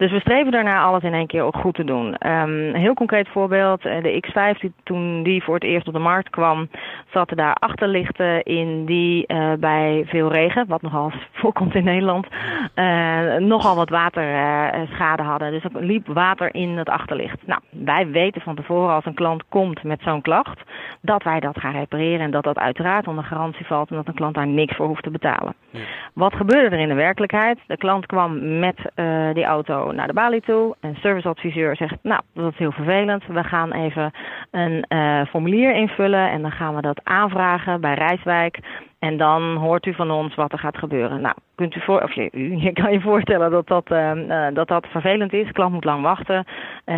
Dus 0.00 0.10
we 0.10 0.20
streven 0.20 0.52
daarna 0.52 0.82
alles 0.82 1.02
in 1.02 1.14
één 1.14 1.26
keer 1.26 1.42
ook 1.42 1.56
goed 1.56 1.74
te 1.74 1.84
doen. 1.84 2.06
Um, 2.06 2.58
een 2.58 2.74
heel 2.74 2.94
concreet 2.94 3.28
voorbeeld, 3.28 3.84
eh, 3.84 4.02
de 4.02 4.24
X5, 4.26 4.60
die, 4.60 4.72
toen 4.82 5.22
die 5.22 5.42
voor 5.42 5.54
het 5.54 5.64
eerst 5.64 5.86
op 5.86 5.92
de 5.92 5.98
markt 5.98 6.30
kwam, 6.30 6.68
zaten 7.12 7.36
daar 7.36 7.54
achterlichten 7.54 8.42
in 8.42 8.84
die 8.84 9.24
uh, 9.26 9.52
bij 9.58 10.04
veel 10.06 10.32
regen, 10.32 10.66
wat 10.68 10.82
nogal 10.82 11.12
voorkomt 11.40 11.74
in 11.74 11.84
Nederland, 11.84 12.26
uh, 12.74 13.36
nogal 13.36 13.76
wat 13.76 13.88
waterschade 13.88 15.22
hadden. 15.22 15.50
Dus 15.50 15.64
er 15.64 15.84
liep 15.84 16.06
water 16.06 16.54
in 16.54 16.78
het 16.78 16.88
achterlicht. 16.88 17.46
Nou, 17.46 17.60
wij 17.70 18.06
weten 18.06 18.40
van 18.40 18.56
tevoren 18.56 18.94
als 18.94 19.04
een 19.04 19.14
klant 19.14 19.44
komt 19.48 19.82
met 19.82 20.00
zo'n 20.02 20.22
klacht, 20.22 20.60
dat 21.00 21.22
wij 21.22 21.40
dat 21.40 21.58
gaan 21.58 21.72
repareren 21.72 22.20
en 22.20 22.30
dat 22.30 22.44
dat 22.44 22.58
uiteraard 22.58 23.06
onder 23.06 23.24
garantie 23.24 23.66
valt 23.66 23.90
en 23.90 23.96
dat 23.96 24.06
een 24.06 24.14
klant 24.14 24.34
daar 24.34 24.46
niks 24.46 24.76
voor 24.76 24.86
hoeft 24.86 25.02
te 25.02 25.10
betalen. 25.10 25.54
Ja. 25.70 25.80
Wat 26.14 26.34
gebeurde 26.34 26.76
er 26.76 26.82
in 26.82 26.88
de 26.88 26.94
werkelijkheid? 26.94 27.58
De 27.66 27.76
klant 27.76 28.06
kwam 28.06 28.58
met 28.58 28.78
uh, 28.96 29.34
die 29.34 29.44
auto 29.44 29.89
naar 29.94 30.06
de 30.06 30.12
balie 30.12 30.40
toe. 30.40 30.76
Een 30.80 30.96
serviceadviseur 31.00 31.76
zegt, 31.76 31.96
nou, 32.02 32.20
dat 32.34 32.52
is 32.52 32.58
heel 32.58 32.72
vervelend. 32.72 33.26
We 33.26 33.44
gaan 33.44 33.72
even 33.72 34.10
een 34.50 34.84
uh, 34.88 35.24
formulier 35.24 35.74
invullen 35.74 36.30
en 36.30 36.42
dan 36.42 36.52
gaan 36.52 36.74
we 36.74 36.82
dat 36.82 37.00
aanvragen 37.04 37.80
bij 37.80 37.94
Rijswijk. 37.94 38.58
En 38.98 39.16
dan 39.16 39.56
hoort 39.56 39.86
u 39.86 39.94
van 39.94 40.10
ons 40.10 40.34
wat 40.34 40.52
er 40.52 40.58
gaat 40.58 40.78
gebeuren. 40.78 41.20
Nou, 41.20 41.34
kunt 41.54 41.76
u 41.76 41.80
voor, 41.80 42.02
of 42.02 42.12
je, 42.12 42.28
u, 42.32 42.56
je 42.56 42.72
kan 42.72 42.92
je 42.92 43.00
voorstellen 43.00 43.50
dat 43.50 43.66
dat, 43.66 43.90
uh, 43.90 44.14
uh, 44.14 44.46
dat 44.52 44.68
dat 44.68 44.86
vervelend 44.86 45.32
is. 45.32 45.46
De 45.46 45.52
klant 45.52 45.72
moet 45.72 45.84
lang 45.84 46.02
wachten. 46.02 46.36
Uh, 46.36 46.94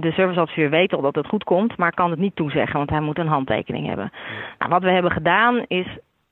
de 0.00 0.12
serviceadviseur 0.12 0.70
weet 0.70 0.92
al 0.92 1.00
dat 1.00 1.14
het 1.14 1.26
goed 1.26 1.44
komt, 1.44 1.76
maar 1.76 1.94
kan 1.94 2.10
het 2.10 2.18
niet 2.18 2.36
toezeggen, 2.36 2.76
want 2.76 2.90
hij 2.90 3.00
moet 3.00 3.18
een 3.18 3.26
handtekening 3.26 3.86
hebben. 3.86 4.12
Nou, 4.58 4.70
wat 4.70 4.82
we 4.82 4.90
hebben 4.90 5.12
gedaan 5.12 5.64
is 5.66 5.86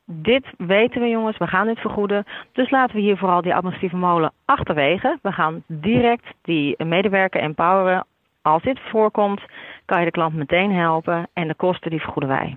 dit 0.06 0.46
weten 0.56 1.00
we 1.00 1.08
jongens, 1.08 1.38
we 1.38 1.46
gaan 1.46 1.66
dit 1.66 1.78
vergoeden. 1.78 2.24
Dus 2.52 2.70
laten 2.70 2.96
we 2.96 3.02
hier 3.02 3.16
vooral 3.16 3.42
die 3.42 3.54
administratieve 3.54 3.96
molen 3.96 4.32
achterwege. 4.44 5.18
We 5.22 5.32
gaan 5.32 5.62
direct 5.66 6.26
die 6.42 6.84
medewerker 6.84 7.40
empoweren. 7.40 8.06
Als 8.42 8.62
dit 8.62 8.80
voorkomt, 8.80 9.42
kan 9.84 9.98
je 9.98 10.04
de 10.04 10.10
klant 10.10 10.34
meteen 10.34 10.72
helpen 10.72 11.28
en 11.32 11.48
de 11.48 11.54
kosten 11.54 11.90
die 11.90 12.00
vergoeden 12.00 12.30
wij. 12.30 12.56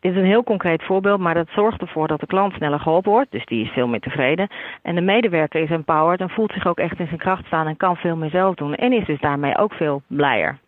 Dit 0.00 0.12
is 0.12 0.18
een 0.18 0.24
heel 0.24 0.44
concreet 0.44 0.82
voorbeeld, 0.82 1.20
maar 1.20 1.34
dat 1.34 1.48
zorgt 1.48 1.80
ervoor 1.80 2.08
dat 2.08 2.20
de 2.20 2.26
klant 2.26 2.52
sneller 2.52 2.80
geholpen 2.80 3.10
wordt. 3.10 3.30
Dus 3.30 3.46
die 3.46 3.64
is 3.64 3.70
veel 3.70 3.86
meer 3.86 4.00
tevreden. 4.00 4.48
En 4.82 4.94
de 4.94 5.00
medewerker 5.00 5.62
is 5.62 5.70
empowered 5.70 6.20
en 6.20 6.30
voelt 6.30 6.52
zich 6.52 6.66
ook 6.66 6.78
echt 6.78 6.98
in 6.98 7.06
zijn 7.06 7.18
kracht 7.18 7.46
staan 7.46 7.66
en 7.66 7.76
kan 7.76 7.96
veel 7.96 8.16
meer 8.16 8.30
zelf 8.30 8.54
doen. 8.54 8.74
En 8.74 8.92
is 8.92 9.06
dus 9.06 9.20
daarmee 9.20 9.58
ook 9.58 9.72
veel 9.72 10.02
blijer. 10.06 10.58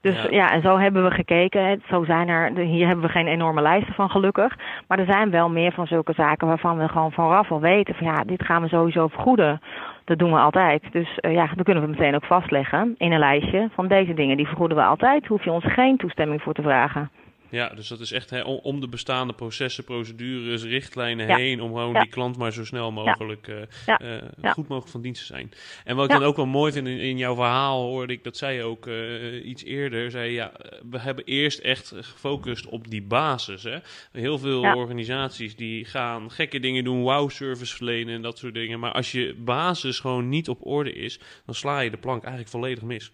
Dus 0.00 0.22
ja. 0.22 0.30
ja. 0.30 0.52
en 0.52 0.62
zo 0.62 0.78
hebben 0.78 1.04
we 1.04 1.10
gekeken. 1.10 1.82
Zo 1.88 2.04
zijn 2.04 2.28
er, 2.28 2.56
hier 2.56 2.86
hebben 2.86 3.04
we 3.04 3.10
geen 3.10 3.26
enorme 3.26 3.62
lijsten 3.62 3.94
van 3.94 4.10
gelukkig. 4.10 4.56
Maar 4.88 4.98
er 4.98 5.12
zijn 5.12 5.30
wel 5.30 5.50
meer 5.50 5.72
van 5.72 5.86
zulke 5.86 6.12
zaken 6.12 6.46
waarvan 6.46 6.78
we 6.78 6.88
gewoon 6.88 7.12
vooraf 7.12 7.50
al 7.50 7.60
weten 7.60 7.94
van 7.94 8.06
ja, 8.06 8.24
dit 8.24 8.44
gaan 8.44 8.62
we 8.62 8.68
sowieso 8.68 9.08
vergoeden. 9.08 9.60
Dat 10.04 10.18
doen 10.18 10.32
we 10.32 10.38
altijd. 10.38 10.82
Dus 10.92 11.18
uh, 11.20 11.32
ja, 11.32 11.48
dan 11.54 11.64
kunnen 11.64 11.82
we 11.82 11.88
meteen 11.88 12.14
ook 12.14 12.24
vastleggen 12.24 12.94
in 12.98 13.12
een 13.12 13.18
lijstje 13.18 13.68
van 13.72 13.88
deze 13.88 14.14
dingen. 14.14 14.36
Die 14.36 14.46
vergoeden 14.46 14.76
we 14.76 14.84
altijd. 14.84 15.26
Hoef 15.26 15.44
je 15.44 15.52
ons 15.52 15.64
geen 15.64 15.96
toestemming 15.96 16.42
voor 16.42 16.54
te 16.54 16.62
vragen. 16.62 17.10
Ja, 17.56 17.68
dus 17.68 17.88
dat 17.88 18.00
is 18.00 18.12
echt 18.12 18.44
om 18.44 18.80
de 18.80 18.88
bestaande 18.88 19.32
processen, 19.32 19.84
procedures, 19.84 20.62
richtlijnen 20.62 21.36
heen, 21.36 21.60
om 21.60 21.68
gewoon 21.68 21.94
die 21.94 22.08
klant 22.08 22.36
maar 22.36 22.52
zo 22.52 22.64
snel 22.64 22.92
mogelijk 22.92 23.48
uh, 23.48 23.56
uh, 23.86 24.52
goed 24.52 24.68
mogelijk 24.68 24.88
van 24.88 25.00
dienst 25.00 25.20
te 25.20 25.26
zijn. 25.26 25.52
En 25.84 25.96
wat 25.96 26.04
ik 26.04 26.10
dan 26.10 26.22
ook 26.22 26.36
wel 26.36 26.46
mooi 26.46 26.72
vind 26.72 26.86
in, 26.86 26.98
in, 26.98 27.18
jouw 27.18 27.34
verhaal, 27.34 27.82
hoorde 27.82 28.12
ik, 28.12 28.24
dat 28.24 28.36
zei 28.36 28.56
je 28.56 28.62
ook 28.62 28.86
uh, 28.86 29.46
iets 29.46 29.64
eerder, 29.64 30.10
zei 30.10 30.32
ja, 30.32 30.52
we 30.90 30.98
hebben 30.98 31.24
eerst 31.24 31.58
echt 31.58 31.92
gefocust 31.96 32.66
op 32.66 32.90
die 32.90 33.02
basis. 33.02 33.62
Hè? 33.62 33.78
Heel 34.12 34.38
veel 34.38 34.60
organisaties 34.60 35.56
die 35.56 35.84
gaan 35.84 36.30
gekke 36.30 36.60
dingen 36.60 36.84
doen, 36.84 37.02
wow-service 37.02 37.76
verlenen 37.76 38.14
en 38.14 38.22
dat 38.22 38.38
soort 38.38 38.54
dingen. 38.54 38.80
Maar 38.80 38.92
als 38.92 39.12
je 39.12 39.34
basis 39.38 40.00
gewoon 40.00 40.28
niet 40.28 40.48
op 40.48 40.66
orde 40.66 40.92
is, 40.92 41.18
dan 41.44 41.54
sla 41.54 41.80
je 41.80 41.90
de 41.90 41.96
plank 41.96 42.22
eigenlijk 42.22 42.50
volledig 42.50 42.82
mis. 42.82 43.12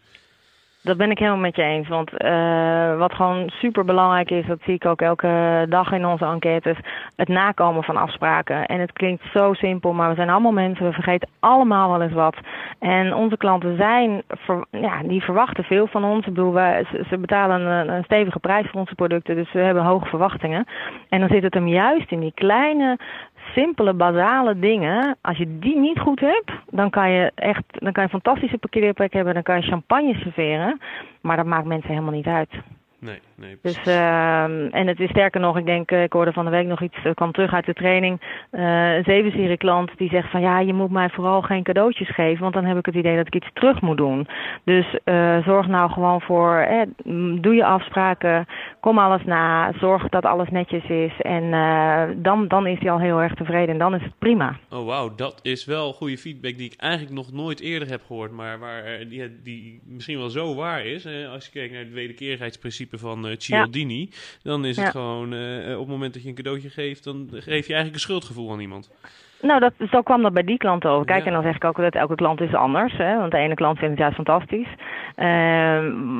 Dat 0.82 0.96
ben 0.96 1.10
ik 1.10 1.18
helemaal 1.18 1.40
met 1.40 1.56
je 1.56 1.62
eens. 1.62 1.88
Want 1.88 2.10
uh, 2.24 2.98
wat 2.98 3.14
gewoon 3.14 3.50
super 3.50 3.84
belangrijk 3.84 4.30
is, 4.30 4.46
dat 4.46 4.58
zie 4.64 4.74
ik 4.74 4.84
ook 4.84 5.00
elke 5.00 5.66
dag 5.68 5.92
in 5.92 6.06
onze 6.06 6.24
enquêtes, 6.24 6.76
het 7.16 7.28
nakomen 7.28 7.82
van 7.82 7.96
afspraken. 7.96 8.66
En 8.66 8.80
het 8.80 8.92
klinkt 8.92 9.22
zo 9.34 9.52
simpel, 9.52 9.92
maar 9.92 10.08
we 10.08 10.14
zijn 10.14 10.30
allemaal 10.30 10.52
mensen, 10.52 10.86
we 10.86 10.92
vergeten 10.92 11.28
allemaal 11.40 11.90
wel 11.90 12.02
eens 12.02 12.12
wat. 12.12 12.36
En 12.78 13.14
onze 13.14 13.36
klanten 13.36 13.76
zijn, 13.76 14.22
ja, 14.70 15.02
die 15.02 15.22
verwachten 15.22 15.64
veel 15.64 15.86
van 15.86 16.04
ons. 16.04 16.26
Ik 16.26 16.34
bedoel, 16.34 16.52
wij, 16.52 16.84
ze 17.08 17.18
betalen 17.18 17.60
een, 17.60 17.88
een 17.88 18.04
stevige 18.04 18.38
prijs 18.38 18.70
voor 18.70 18.80
onze 18.80 18.94
producten, 18.94 19.34
dus 19.34 19.52
we 19.52 19.60
hebben 19.60 19.84
hoge 19.84 20.06
verwachtingen. 20.06 20.64
En 21.08 21.20
dan 21.20 21.28
zit 21.28 21.42
het 21.42 21.54
hem 21.54 21.68
juist 21.68 22.10
in 22.10 22.20
die 22.20 22.32
kleine 22.34 22.98
simpele, 23.54 23.92
basale 23.92 24.58
dingen, 24.58 25.16
als 25.20 25.36
je 25.36 25.58
die 25.58 25.78
niet 25.78 25.98
goed 25.98 26.20
hebt, 26.20 26.50
dan 26.70 26.90
kan 26.90 27.10
je 27.10 27.32
echt 27.34 27.64
dan 27.68 27.92
kan 27.92 28.02
je 28.02 28.08
fantastische 28.08 28.58
parkeerplek 28.58 29.12
hebben, 29.12 29.34
dan 29.34 29.42
kan 29.42 29.56
je 29.56 29.68
champagne 29.68 30.14
serveren, 30.14 30.80
maar 31.20 31.36
dat 31.36 31.46
maakt 31.46 31.66
mensen 31.66 31.88
helemaal 31.88 32.12
niet 32.12 32.26
uit. 32.26 32.50
Nee, 32.98 33.20
nee. 33.42 33.58
Dus, 33.62 33.86
uh, 33.86 34.74
en 34.74 34.86
het 34.86 35.00
is 35.00 35.08
sterker 35.08 35.40
nog, 35.40 35.58
ik 35.58 35.66
denk, 35.66 35.90
ik 35.90 36.12
hoorde 36.12 36.32
van 36.32 36.44
de 36.44 36.50
week 36.50 36.66
nog 36.66 36.82
iets, 36.82 37.04
ik 37.04 37.14
kwam 37.14 37.32
terug 37.32 37.52
uit 37.52 37.66
de 37.66 37.74
training. 37.74 38.20
Uh, 38.52 38.94
een 38.94 39.04
zevenserie 39.04 39.56
klant 39.56 39.90
die 39.96 40.08
zegt 40.08 40.30
van 40.30 40.40
ja, 40.40 40.60
je 40.60 40.72
moet 40.72 40.90
mij 40.90 41.08
vooral 41.08 41.42
geen 41.42 41.62
cadeautjes 41.62 42.14
geven, 42.14 42.42
want 42.42 42.54
dan 42.54 42.64
heb 42.64 42.78
ik 42.78 42.86
het 42.86 42.94
idee 42.94 43.16
dat 43.16 43.26
ik 43.26 43.34
iets 43.34 43.50
terug 43.52 43.80
moet 43.80 43.96
doen. 43.96 44.28
Dus 44.64 44.98
uh, 45.04 45.44
zorg 45.44 45.66
nou 45.66 45.90
gewoon 45.90 46.20
voor, 46.20 46.56
eh, 46.56 46.82
doe 47.40 47.54
je 47.54 47.64
afspraken, 47.64 48.46
kom 48.80 48.98
alles 48.98 49.24
na, 49.24 49.72
zorg 49.78 50.08
dat 50.08 50.24
alles 50.24 50.48
netjes 50.48 50.84
is. 50.84 51.20
En 51.20 51.42
uh, 51.42 52.02
dan, 52.16 52.48
dan 52.48 52.66
is 52.66 52.78
hij 52.78 52.90
al 52.90 53.00
heel 53.00 53.20
erg 53.20 53.34
tevreden 53.34 53.68
en 53.68 53.78
dan 53.78 53.94
is 53.94 54.02
het 54.02 54.18
prima. 54.18 54.58
Oh 54.70 54.86
wauw, 54.86 55.14
dat 55.14 55.40
is 55.42 55.64
wel 55.64 55.92
goede 55.92 56.18
feedback 56.18 56.56
die 56.56 56.70
ik 56.70 56.80
eigenlijk 56.80 57.14
nog 57.14 57.32
nooit 57.32 57.60
eerder 57.60 57.88
heb 57.88 58.02
gehoord, 58.06 58.30
maar 58.30 58.58
waar, 58.58 58.82
die, 59.08 59.42
die 59.42 59.80
misschien 59.84 60.18
wel 60.18 60.28
zo 60.28 60.54
waar 60.54 60.86
is. 60.86 61.06
als 61.32 61.44
je 61.44 61.52
kijkt 61.52 61.72
naar 61.72 61.82
het 61.82 61.92
wederkerigheidsprincipe 61.92 62.98
van 62.98 63.31
uh, 63.32 63.38
Cialdini, 63.38 64.10
dan 64.42 64.64
is 64.64 64.76
het 64.76 64.90
gewoon 64.90 65.32
uh, 65.32 65.72
op 65.72 65.78
het 65.78 65.88
moment 65.88 66.14
dat 66.14 66.22
je 66.22 66.28
een 66.28 66.34
cadeautje 66.34 66.70
geeft, 66.70 67.04
dan 67.04 67.28
geef 67.32 67.44
je 67.44 67.50
eigenlijk 67.50 67.94
een 67.94 68.00
schuldgevoel 68.00 68.52
aan 68.52 68.60
iemand. 68.60 68.90
Nou, 69.42 69.60
dat, 69.60 69.72
zo 69.90 70.00
kwam 70.00 70.22
dat 70.22 70.32
bij 70.32 70.44
die 70.44 70.56
klant 70.56 70.86
over. 70.86 71.06
Kijk, 71.06 71.20
ja. 71.20 71.26
en 71.26 71.32
dan 71.32 71.42
zeg 71.42 71.54
ik 71.54 71.64
ook 71.64 71.76
dat 71.76 71.94
elke 71.94 72.14
klant 72.14 72.40
is 72.40 72.54
anders. 72.54 72.96
Hè? 72.96 73.18
Want 73.18 73.30
de 73.30 73.38
ene 73.38 73.54
klant 73.54 73.78
vindt 73.78 73.90
het 73.90 74.00
juist 74.00 74.14
fantastisch. 74.14 74.68
Uh, 75.16 75.26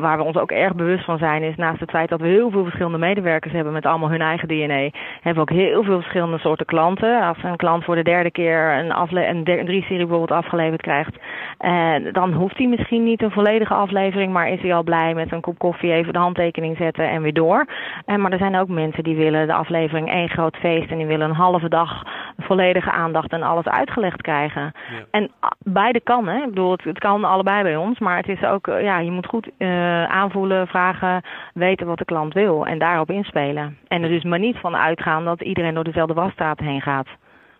waar 0.01 0.17
we 0.17 0.23
ons 0.23 0.37
ook 0.37 0.51
erg 0.51 0.75
bewust 0.75 1.05
van 1.05 1.19
zijn, 1.19 1.43
is 1.43 1.57
naast 1.57 1.81
het 1.81 1.91
feit 1.91 2.09
dat 2.09 2.21
we 2.21 2.27
heel 2.27 2.51
veel 2.51 2.63
verschillende 2.63 2.99
medewerkers 2.99 3.53
hebben 3.53 3.73
met 3.73 3.87
allemaal 3.87 4.11
hun 4.11 4.21
eigen 4.21 4.49
DNA, 4.49 4.91
hebben 5.21 5.45
we 5.45 5.51
ook 5.51 5.59
heel 5.59 5.83
veel 5.83 6.01
verschillende 6.01 6.39
soorten 6.39 6.67
klanten. 6.67 7.23
Als 7.23 7.37
een 7.43 7.57
klant 7.57 7.85
voor 7.85 7.95
de 7.95 8.03
derde 8.03 8.31
keer 8.31 8.79
een, 8.79 8.93
afle 8.93 9.27
een, 9.27 9.37
een 9.37 9.67
drie-serie 9.67 10.07
bijvoorbeeld 10.07 10.39
afgeleverd 10.39 10.83
krijgt, 10.83 11.17
uh, 11.61 11.95
dan 12.13 12.33
hoeft 12.33 12.57
hij 12.57 12.67
misschien 12.67 13.05
niet 13.05 13.23
een 13.23 13.31
volledige 13.31 13.75
aflevering, 13.75 14.33
maar 14.33 14.49
is 14.49 14.61
hij 14.61 14.75
al 14.75 14.83
blij 14.83 15.15
met 15.15 15.33
een 15.33 15.41
kop 15.41 15.59
koffie, 15.59 15.93
even 15.93 16.13
de 16.13 16.19
handtekening 16.19 16.77
zetten 16.77 17.09
en 17.09 17.23
weer 17.23 17.35
door. 17.35 17.67
Uh, 18.07 18.17
maar 18.17 18.33
er 18.33 18.39
zijn 18.39 18.57
ook 18.57 18.69
mensen 18.69 19.05
die 19.05 19.17
willen 19.17 19.47
de 19.47 19.55
aflevering 19.55 20.11
één 20.11 20.29
groot 20.29 20.57
feest 20.57 20.91
en 20.91 20.97
die 20.97 21.07
willen 21.07 21.29
een 21.29 21.37
halve 21.37 21.69
dag 21.69 22.03
volledige 22.39 22.91
aandacht 22.91 23.11
aandacht 23.13 23.33
en 23.33 23.43
alles 23.43 23.67
uitgelegd 23.67 24.23
krijgen. 24.23 24.63
Ja. 24.63 25.05
En 25.11 25.31
beide 25.59 26.01
kan, 26.01 26.29
hè. 26.29 26.37
Ik 26.37 26.49
bedoel, 26.49 26.71
het, 26.71 26.85
het, 26.85 26.99
kan 26.99 27.25
allebei 27.25 27.63
bij 27.63 27.77
ons, 27.77 27.99
maar 27.99 28.17
het 28.17 28.29
is 28.29 28.43
ook, 28.45 28.67
ja, 28.67 28.99
je 28.99 29.11
moet 29.11 29.27
goed 29.27 29.51
uh, 29.59 30.05
aanvoelen, 30.05 30.67
vragen, 30.67 31.23
weten 31.55 31.87
wat 31.87 31.99
de 31.99 32.05
klant 32.05 32.35
wil 32.35 32.67
en 32.67 32.79
daarop 32.79 33.11
inspelen. 33.11 33.77
En 33.89 34.03
er 34.03 34.09
dus 34.09 34.25
maar 34.25 34.39
niet 34.39 34.57
van 34.57 34.77
uitgaan 34.77 35.25
dat 35.25 35.41
iedereen 35.41 35.75
door 35.75 35.85
dezelfde 35.85 36.15
wasstraat 36.15 36.59
heen 36.59 36.81
gaat. 36.81 37.09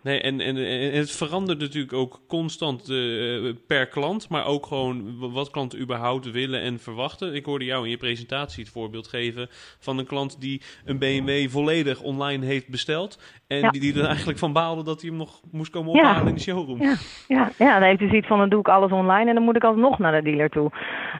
Nee, 0.03 0.21
en, 0.21 0.39
en, 0.39 0.57
en, 0.57 0.91
het 0.91 1.11
verandert 1.11 1.59
natuurlijk 1.59 1.93
ook 1.93 2.21
constant 2.27 2.89
uh, 2.89 3.53
per 3.67 3.87
klant, 3.87 4.29
maar 4.29 4.45
ook 4.45 4.65
gewoon 4.65 5.17
wat 5.33 5.51
klanten 5.51 5.79
überhaupt 5.79 6.31
willen 6.31 6.61
en 6.61 6.79
verwachten. 6.79 7.35
Ik 7.35 7.45
hoorde 7.45 7.65
jou 7.65 7.83
in 7.83 7.89
je 7.89 7.97
presentatie 7.97 8.63
het 8.63 8.73
voorbeeld 8.73 9.07
geven 9.07 9.47
van 9.79 9.97
een 9.97 10.05
klant 10.05 10.41
die 10.41 10.61
een 10.85 10.99
BMW 10.99 11.49
volledig 11.49 12.01
online 12.01 12.45
heeft 12.45 12.69
besteld. 12.69 13.41
En 13.47 13.59
ja. 13.59 13.69
die, 13.69 13.81
die 13.81 13.99
er 13.99 14.05
eigenlijk 14.05 14.39
van 14.39 14.53
baalde 14.53 14.83
dat 14.83 15.01
hij 15.01 15.09
hem 15.09 15.19
nog 15.19 15.41
moest 15.51 15.71
komen 15.71 15.91
ophalen 15.91 16.21
ja. 16.21 16.27
in 16.27 16.33
de 16.33 16.39
showroom. 16.39 16.81
Ja, 16.81 16.95
ja, 17.27 17.49
ja, 17.57 17.79
dan 17.79 17.87
heeft 17.87 17.99
hij 17.99 18.09
zoiets 18.09 18.27
van 18.27 18.37
dan 18.37 18.49
doe 18.49 18.59
ik 18.59 18.67
alles 18.67 18.91
online 18.91 19.29
en 19.29 19.35
dan 19.35 19.43
moet 19.43 19.55
ik 19.55 19.63
alsnog 19.63 19.99
naar 19.99 20.11
de 20.11 20.21
dealer 20.21 20.49
toe. 20.49 20.71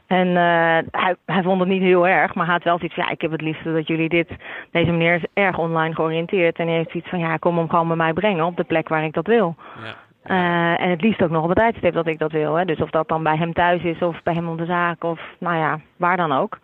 En 0.06 0.28
uh, 0.28 0.78
hij, 0.90 1.16
hij 1.26 1.42
vond 1.42 1.60
het 1.60 1.68
niet 1.68 1.82
heel 1.82 2.08
erg, 2.08 2.34
maar 2.34 2.44
hij 2.44 2.54
had 2.54 2.64
wel 2.64 2.78
zoiets 2.78 2.94
van 2.94 3.04
ja, 3.04 3.10
ik 3.10 3.20
heb 3.20 3.30
het 3.30 3.40
liefst 3.40 3.64
dat 3.64 3.86
jullie 3.86 4.08
dit, 4.08 4.28
deze 4.70 4.90
meneer 4.90 5.14
is 5.14 5.26
erg 5.32 5.58
online 5.58 5.94
georiënteerd. 5.94 6.56
En 6.56 6.66
hij 6.66 6.76
heeft 6.76 6.90
zoiets 6.90 7.10
van 7.10 7.18
ja, 7.18 7.36
kom 7.36 7.58
hem 7.58 7.68
gewoon 7.68 7.86
bij 7.86 7.96
mij 7.96 8.12
brengen 8.12 8.44
op 8.44 8.56
de 8.56 8.64
plek 8.74 8.88
waar 8.88 9.04
ik 9.04 9.12
dat 9.12 9.26
wil. 9.26 9.54
Ja. 9.82 9.94
Uh, 10.26 10.84
en 10.84 10.90
het 10.90 11.02
liefst 11.02 11.22
ook 11.22 11.30
nog 11.30 11.42
op 11.42 11.48
het 11.48 11.58
tijdstip 11.58 11.94
dat 11.94 12.06
ik 12.06 12.18
dat 12.18 12.32
wil. 12.32 12.54
Hè. 12.54 12.64
Dus 12.64 12.80
of 12.80 12.90
dat 12.90 13.08
dan 13.08 13.22
bij 13.22 13.36
hem 13.36 13.52
thuis 13.52 13.82
is 13.82 13.98
of 13.98 14.22
bij 14.22 14.34
hem 14.34 14.48
op 14.48 14.58
de 14.58 14.64
zaak 14.64 15.04
of 15.04 15.20
nou 15.38 15.56
ja, 15.56 15.80
waar 15.96 16.16
dan 16.16 16.32
ook. 16.32 16.58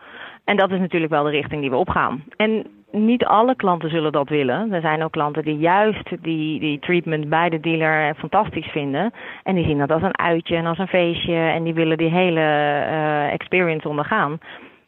En 0.44 0.56
dat 0.56 0.70
is 0.70 0.78
natuurlijk 0.78 1.12
wel 1.12 1.24
de 1.24 1.30
richting 1.30 1.60
die 1.60 1.70
we 1.70 1.76
opgaan. 1.76 2.24
En 2.36 2.66
niet 2.90 3.24
alle 3.24 3.56
klanten 3.56 3.90
zullen 3.90 4.12
dat 4.12 4.28
willen. 4.28 4.72
Er 4.72 4.80
zijn 4.80 5.02
ook 5.02 5.12
klanten 5.12 5.44
die 5.44 5.58
juist 5.58 6.08
die, 6.22 6.60
die 6.60 6.78
treatment 6.78 7.28
bij 7.28 7.48
de 7.48 7.60
dealer 7.60 8.14
fantastisch 8.14 8.66
vinden. 8.66 9.12
En 9.42 9.54
die 9.54 9.64
zien 9.64 9.78
dat 9.78 9.90
als 9.90 10.02
een 10.02 10.18
uitje 10.18 10.56
en 10.56 10.66
als 10.66 10.78
een 10.78 10.88
feestje. 10.88 11.34
En 11.34 11.62
die 11.62 11.74
willen 11.74 11.98
die 11.98 12.10
hele 12.10 12.40
uh, 12.40 13.32
experience 13.32 13.88
ondergaan. 13.88 14.38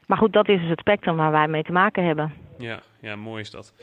Maar 0.07 0.19
goed, 0.19 0.33
dat 0.33 0.49
is 0.49 0.61
dus 0.61 0.69
het 0.69 0.81
spectrum 0.81 1.17
waar 1.17 1.33
wij 1.33 1.49
mee 1.49 1.63
te 1.63 1.73
maken 1.73 2.05
hebben. 2.05 2.33
Ja, 2.59 2.79
ja 3.01 3.17
mooi 3.17 3.41
is 3.41 3.51
dat. 3.51 3.75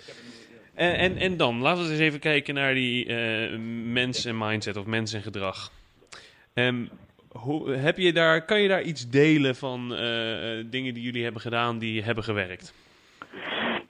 En, 0.80 0.98
en, 0.98 1.18
en 1.18 1.38
dan, 1.38 1.62
laten 1.62 1.84
we 1.84 1.90
eens 1.90 2.00
even 2.00 2.20
kijken 2.20 2.54
naar 2.54 2.74
die 2.74 3.08
uh, 3.08 3.58
mens 3.84 4.26
en 4.26 4.38
mindset 4.38 4.78
of 4.78 4.86
mens 4.86 5.14
en 5.14 5.22
gedrag. 5.22 5.72
Um, 6.54 6.90
hoe, 7.32 7.72
heb 7.72 7.98
je 7.98 8.14
daar, 8.14 8.46
kan 8.46 8.62
je 8.62 8.68
daar 8.68 8.82
iets 8.82 9.10
delen 9.10 9.56
van 9.56 9.92
uh, 9.92 10.00
dingen 10.66 10.94
die 10.94 11.04
jullie 11.04 11.24
hebben 11.24 11.42
gedaan 11.42 11.80
die 11.80 12.04
hebben 12.04 12.24
gewerkt? 12.24 12.74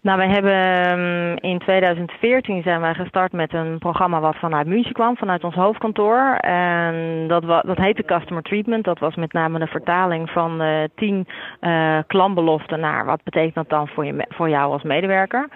Nou, 0.02 0.18
wij 0.18 0.28
hebben 0.28 1.00
um, 1.00 1.38
in 1.38 1.60
2014 1.60 2.62
zijn 2.62 2.82
wij 2.82 2.94
gestart 2.94 3.32
met 3.32 3.54
een 3.54 3.78
programma 3.78 4.20
wat 4.20 4.36
vanuit 4.36 4.68
München 4.68 4.94
kwam, 4.94 5.18
vanuit 5.18 5.44
ons 5.44 5.56
hoofdkantoor. 5.56 6.36
En 6.40 7.28
dat, 7.28 7.44
dat 7.48 7.78
heette 7.78 8.04
Customer 8.04 8.44
Treatment. 8.44 8.84
Dat 8.84 9.00
was 9.00 9.16
met 9.16 9.34
name 9.34 9.60
de 9.60 9.68
vertaling 9.68 10.30
van 10.30 10.62
uh, 10.62 10.84
tien 10.96 11.28
uh, 11.62 11.98
klantbeloften 12.08 12.80
naar 12.80 13.06
wat 13.06 13.24
betekent 13.24 13.56
dat 13.56 13.70
dan 13.70 13.88
voor, 13.88 14.06
je, 14.06 14.26
voor 14.30 14.50
jou 14.50 14.72
als 14.72 14.84
medewerker. 14.84 15.50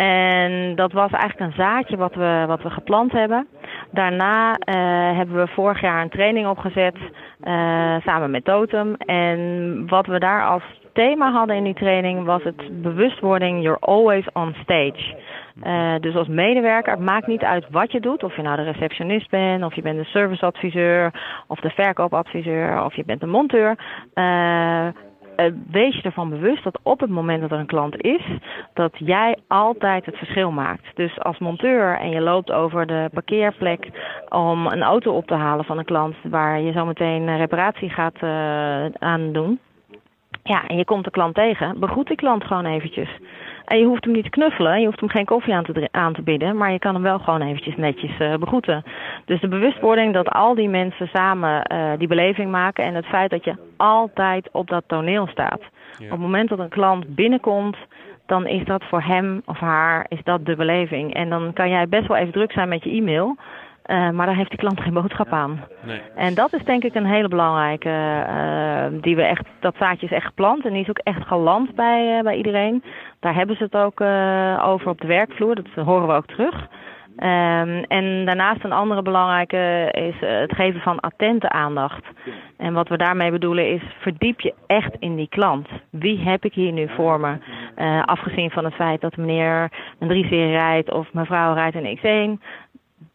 En 0.00 0.74
dat 0.74 0.92
was 0.92 1.10
eigenlijk 1.10 1.50
een 1.50 1.64
zaadje 1.64 1.96
wat 1.96 2.14
we, 2.14 2.44
wat 2.46 2.62
we 2.62 2.70
geplant 2.70 3.12
hebben. 3.12 3.46
Daarna 3.92 4.50
uh, 4.50 5.16
hebben 5.16 5.36
we 5.36 5.46
vorig 5.46 5.80
jaar 5.80 6.02
een 6.02 6.08
training 6.08 6.46
opgezet 6.46 6.96
uh, 6.96 8.00
samen 8.00 8.30
met 8.30 8.44
Totem. 8.44 8.94
En 8.94 9.82
wat 9.86 10.06
we 10.06 10.18
daar 10.18 10.46
als 10.46 10.62
thema 10.92 11.32
hadden 11.32 11.56
in 11.56 11.64
die 11.64 11.74
training 11.74 12.24
was 12.24 12.42
het 12.42 12.82
bewustwording 12.82 13.62
You're 13.62 13.80
always 13.80 14.26
on 14.32 14.54
stage. 14.62 15.16
Uh, 15.64 15.94
dus 16.00 16.14
als 16.14 16.28
medewerker, 16.28 16.92
het 16.92 17.02
maakt 17.02 17.26
niet 17.26 17.42
uit 17.42 17.66
wat 17.70 17.92
je 17.92 18.00
doet. 18.00 18.22
Of 18.22 18.36
je 18.36 18.42
nou 18.42 18.56
de 18.56 18.70
receptionist 18.70 19.30
bent, 19.30 19.64
of 19.64 19.74
je 19.74 19.82
bent 19.82 19.98
de 19.98 20.04
serviceadviseur, 20.04 21.10
of 21.46 21.60
de 21.60 21.70
verkoopadviseur, 21.70 22.84
of 22.84 22.94
je 22.94 23.04
bent 23.04 23.20
de 23.20 23.26
monteur. 23.26 23.76
Uh, 25.40 25.52
wees 25.70 25.96
je 25.96 26.02
ervan 26.02 26.30
bewust 26.30 26.64
dat 26.64 26.78
op 26.82 27.00
het 27.00 27.10
moment 27.10 27.40
dat 27.40 27.50
er 27.50 27.58
een 27.58 27.66
klant 27.66 28.02
is, 28.02 28.22
dat 28.74 28.92
jij 28.94 29.36
altijd 29.48 30.06
het 30.06 30.16
verschil 30.16 30.50
maakt. 30.50 30.96
Dus 30.96 31.18
als 31.18 31.38
monteur 31.38 31.98
en 31.98 32.10
je 32.10 32.20
loopt 32.20 32.52
over 32.52 32.86
de 32.86 33.08
parkeerplek 33.12 33.88
om 34.28 34.66
een 34.66 34.82
auto 34.82 35.12
op 35.12 35.26
te 35.26 35.34
halen 35.34 35.64
van 35.64 35.78
een 35.78 35.84
klant 35.84 36.16
waar 36.22 36.60
je 36.60 36.72
zo 36.72 36.86
meteen 36.86 37.36
reparatie 37.36 37.90
gaat 37.90 38.22
uh, 38.22 38.86
aan 38.86 39.32
doen. 39.32 39.58
Ja, 40.42 40.66
en 40.66 40.76
je 40.76 40.84
komt 40.84 41.04
de 41.04 41.10
klant 41.10 41.34
tegen, 41.34 41.80
begroet 41.80 42.06
die 42.06 42.16
klant 42.16 42.44
gewoon 42.44 42.66
eventjes. 42.66 43.08
En 43.70 43.78
je 43.78 43.84
hoeft 43.84 44.04
hem 44.04 44.12
niet 44.12 44.24
te 44.24 44.30
knuffelen, 44.30 44.80
je 44.80 44.86
hoeft 44.86 45.00
hem 45.00 45.08
geen 45.08 45.24
koffie 45.24 45.54
aan 45.54 45.64
te, 45.64 45.88
aan 45.90 46.12
te 46.12 46.22
bieden, 46.22 46.56
maar 46.56 46.72
je 46.72 46.78
kan 46.78 46.94
hem 46.94 47.02
wel 47.02 47.18
gewoon 47.18 47.42
eventjes 47.42 47.76
netjes 47.76 48.18
uh, 48.18 48.34
begroeten. 48.34 48.82
Dus 49.24 49.40
de 49.40 49.48
bewustwording 49.48 50.14
dat 50.14 50.28
al 50.28 50.54
die 50.54 50.68
mensen 50.68 51.08
samen 51.12 51.72
uh, 51.72 51.92
die 51.98 52.08
beleving 52.08 52.50
maken 52.50 52.84
en 52.84 52.94
het 52.94 53.06
feit 53.06 53.30
dat 53.30 53.44
je 53.44 53.54
altijd 53.76 54.48
op 54.52 54.68
dat 54.68 54.84
toneel 54.86 55.26
staat. 55.26 55.60
Ja. 55.98 56.04
Op 56.04 56.10
het 56.10 56.20
moment 56.20 56.48
dat 56.48 56.58
een 56.58 56.68
klant 56.68 57.14
binnenkomt, 57.14 57.76
dan 58.26 58.46
is 58.46 58.64
dat 58.64 58.84
voor 58.84 59.02
hem 59.02 59.42
of 59.44 59.58
haar 59.58 60.06
is 60.08 60.22
dat 60.24 60.46
de 60.46 60.56
beleving. 60.56 61.14
En 61.14 61.28
dan 61.28 61.52
kan 61.52 61.68
jij 61.68 61.88
best 61.88 62.06
wel 62.06 62.16
even 62.16 62.32
druk 62.32 62.52
zijn 62.52 62.68
met 62.68 62.84
je 62.84 62.90
e-mail. 62.90 63.36
Uh, 63.86 64.10
maar 64.10 64.26
daar 64.26 64.36
heeft 64.36 64.50
die 64.50 64.58
klant 64.58 64.80
geen 64.80 64.94
boodschap 64.94 65.32
aan. 65.32 65.64
Nee. 65.82 66.00
En 66.14 66.34
dat 66.34 66.52
is 66.52 66.64
denk 66.64 66.84
ik 66.84 66.94
een 66.94 67.06
hele 67.06 67.28
belangrijke, 67.28 67.88
uh, 67.88 69.02
die 69.02 69.16
we 69.16 69.22
echt, 69.22 69.46
dat 69.60 69.74
zaadje 69.78 70.06
is 70.06 70.12
echt 70.12 70.26
geplant 70.26 70.64
en 70.64 70.72
die 70.72 70.82
is 70.82 70.88
ook 70.88 70.98
echt 70.98 71.26
geland 71.26 71.74
bij, 71.74 72.16
uh, 72.16 72.22
bij 72.22 72.36
iedereen. 72.36 72.84
Daar 73.20 73.34
hebben 73.34 73.56
ze 73.56 73.62
het 73.62 73.74
ook 73.74 74.00
over 74.70 74.88
op 74.88 75.00
de 75.00 75.06
werkvloer, 75.06 75.54
dat 75.54 75.84
horen 75.84 76.06
we 76.06 76.12
ook 76.12 76.26
terug. 76.26 76.68
Um, 77.16 77.84
en 77.84 78.24
daarnaast 78.24 78.64
een 78.64 78.72
andere 78.72 79.02
belangrijke 79.02 79.88
is 79.90 80.14
het 80.20 80.54
geven 80.54 80.80
van 80.80 81.00
attente 81.00 81.48
aandacht. 81.48 82.04
En 82.56 82.72
wat 82.72 82.88
we 82.88 82.96
daarmee 82.96 83.30
bedoelen 83.30 83.72
is, 83.72 83.82
verdiep 83.98 84.40
je 84.40 84.54
echt 84.66 84.96
in 84.98 85.16
die 85.16 85.28
klant. 85.28 85.68
Wie 85.90 86.18
heb 86.18 86.44
ik 86.44 86.54
hier 86.54 86.72
nu 86.72 86.88
voor 86.88 87.20
me? 87.20 87.36
Uh, 87.76 88.02
afgezien 88.04 88.50
van 88.50 88.64
het 88.64 88.74
feit 88.74 89.00
dat 89.00 89.16
meneer 89.16 89.72
een 89.98 90.08
3-serie 90.08 90.50
rijdt 90.50 90.92
of 90.92 91.12
mevrouw 91.12 91.54
rijdt 91.54 91.76
een 91.76 91.98
X1 91.98 92.42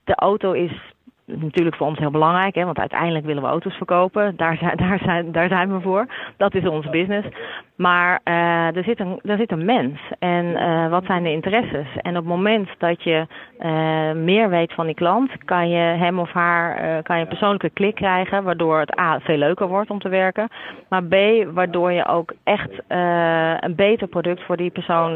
de 0.03 0.15
auto 0.15 0.51
is 0.51 0.93
natuurlijk 1.25 1.75
voor 1.75 1.87
ons 1.87 1.99
heel 1.99 2.11
belangrijk, 2.11 2.55
hè, 2.55 2.65
want 2.65 2.79
uiteindelijk 2.79 3.25
willen 3.25 3.43
we 3.43 3.49
auto's 3.49 3.75
verkopen. 3.75 4.35
Daar 4.35 4.57
zijn, 4.57 4.77
daar 4.87 4.99
zijn, 5.03 5.31
daar 5.31 5.47
zijn 5.47 5.73
we 5.73 5.81
voor. 5.81 6.05
Dat 6.37 6.55
is 6.55 6.67
ons 6.67 6.89
business. 6.89 7.27
Maar 7.75 8.21
uh, 8.23 8.75
er, 8.75 8.83
zit 8.83 8.99
een, 8.99 9.19
er 9.23 9.37
zit 9.37 9.51
een 9.51 9.65
mens. 9.65 9.99
En 10.19 10.45
uh, 10.45 10.89
wat 10.89 11.05
zijn 11.05 11.23
de 11.23 11.31
interesses? 11.31 11.87
En 12.01 12.09
op 12.09 12.23
het 12.23 12.33
moment 12.33 12.69
dat 12.77 13.03
je 13.03 13.27
uh, 13.59 14.11
meer 14.23 14.49
weet 14.49 14.73
van 14.73 14.85
die 14.85 14.95
klant, 14.95 15.31
kan 15.45 15.69
je 15.69 15.77
hem 15.77 16.19
of 16.19 16.31
haar 16.31 17.03
kan 17.03 17.15
je 17.15 17.21
een 17.21 17.27
persoonlijke 17.27 17.69
klik 17.69 17.95
krijgen, 17.95 18.43
waardoor 18.43 18.79
het 18.79 18.99
A 18.99 19.19
veel 19.19 19.37
leuker 19.37 19.67
wordt 19.67 19.89
om 19.89 19.99
te 19.99 20.09
werken. 20.09 20.47
Maar 20.89 21.03
B, 21.03 21.15
waardoor 21.53 21.91
je 21.91 22.07
ook 22.07 22.33
echt 22.43 22.71
een 23.59 23.75
beter 23.75 24.07
product 24.07 24.43
voor 24.43 24.57
die 24.57 24.69
persoon 24.69 25.13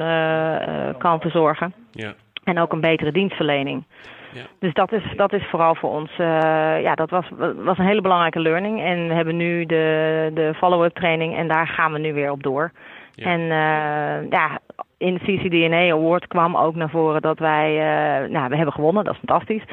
kan 0.98 1.22
verzorgen. 1.22 1.74
Ja. 1.92 2.14
En 2.44 2.60
ook 2.60 2.72
een 2.72 2.82
betere 2.82 3.12
dienstverlening. 3.12 3.84
Ja. 4.34 4.42
Dus 4.60 4.74
dat 4.74 4.92
is, 4.92 5.04
dat 5.16 5.34
is 5.34 5.46
vooral 5.50 5.76
voor 5.76 5.90
ons, 5.90 6.12
uh, 6.12 6.82
ja, 6.82 6.96
dat 6.96 7.10
was, 7.10 7.26
was 7.56 7.78
een 7.78 7.86
hele 7.86 8.02
belangrijke 8.02 8.40
learning. 8.40 8.82
En 8.82 9.08
we 9.08 9.14
hebben 9.14 9.38
nu 9.38 9.66
de, 9.66 10.32
de 10.34 10.54
follow-up 10.54 10.94
training 10.94 11.36
en 11.38 11.48
daar 11.48 11.68
gaan 11.68 11.92
we 11.92 12.00
nu 12.00 12.14
weer 12.14 12.32
op 12.32 12.44
door. 12.44 12.72
Ja. 13.16 13.26
En 13.26 13.40
uh, 13.40 14.30
ja, 14.30 14.60
in 14.98 15.14
de 15.14 15.20
CCDNA 15.20 15.92
Award 15.92 16.28
kwam 16.28 16.58
ook 16.58 16.76
naar 16.76 16.90
voren 16.90 17.22
dat 17.22 17.40
wij, 17.40 17.72
uh, 17.72 18.30
nou, 18.30 18.50
we 18.50 18.56
hebben 18.56 18.74
gewonnen, 18.74 19.04
dat 19.04 19.14
is 19.14 19.20
fantastisch. 19.26 19.64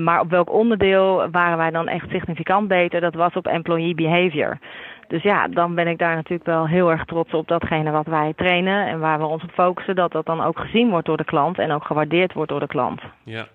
Maar 0.00 0.20
op 0.20 0.30
welk 0.30 0.52
onderdeel 0.52 1.30
waren 1.30 1.56
wij 1.56 1.70
dan 1.70 1.88
echt 1.88 2.10
significant 2.10 2.68
beter? 2.68 3.00
Dat 3.00 3.14
was 3.14 3.32
op 3.34 3.46
employee 3.46 3.94
behavior. 3.94 4.58
Dus 5.08 5.22
ja, 5.22 5.48
dan 5.48 5.74
ben 5.74 5.86
ik 5.86 5.98
daar 5.98 6.14
natuurlijk 6.14 6.46
wel 6.46 6.66
heel 6.66 6.90
erg 6.90 7.04
trots 7.04 7.32
op 7.32 7.48
datgene 7.48 7.90
wat 7.90 8.06
wij 8.06 8.32
trainen 8.36 8.86
en 8.86 9.00
waar 9.00 9.18
we 9.18 9.24
ons 9.24 9.42
op 9.42 9.50
focussen, 9.50 9.94
dat 9.94 10.12
dat 10.12 10.26
dan 10.26 10.40
ook 10.40 10.58
gezien 10.58 10.90
wordt 10.90 11.06
door 11.06 11.16
de 11.16 11.24
klant 11.24 11.58
en 11.58 11.70
ook 11.72 11.84
gewaardeerd 11.84 12.32
wordt 12.32 12.50
door 12.50 12.60
de 12.60 12.66
klant. 12.66 13.00
Ja. 13.24 13.46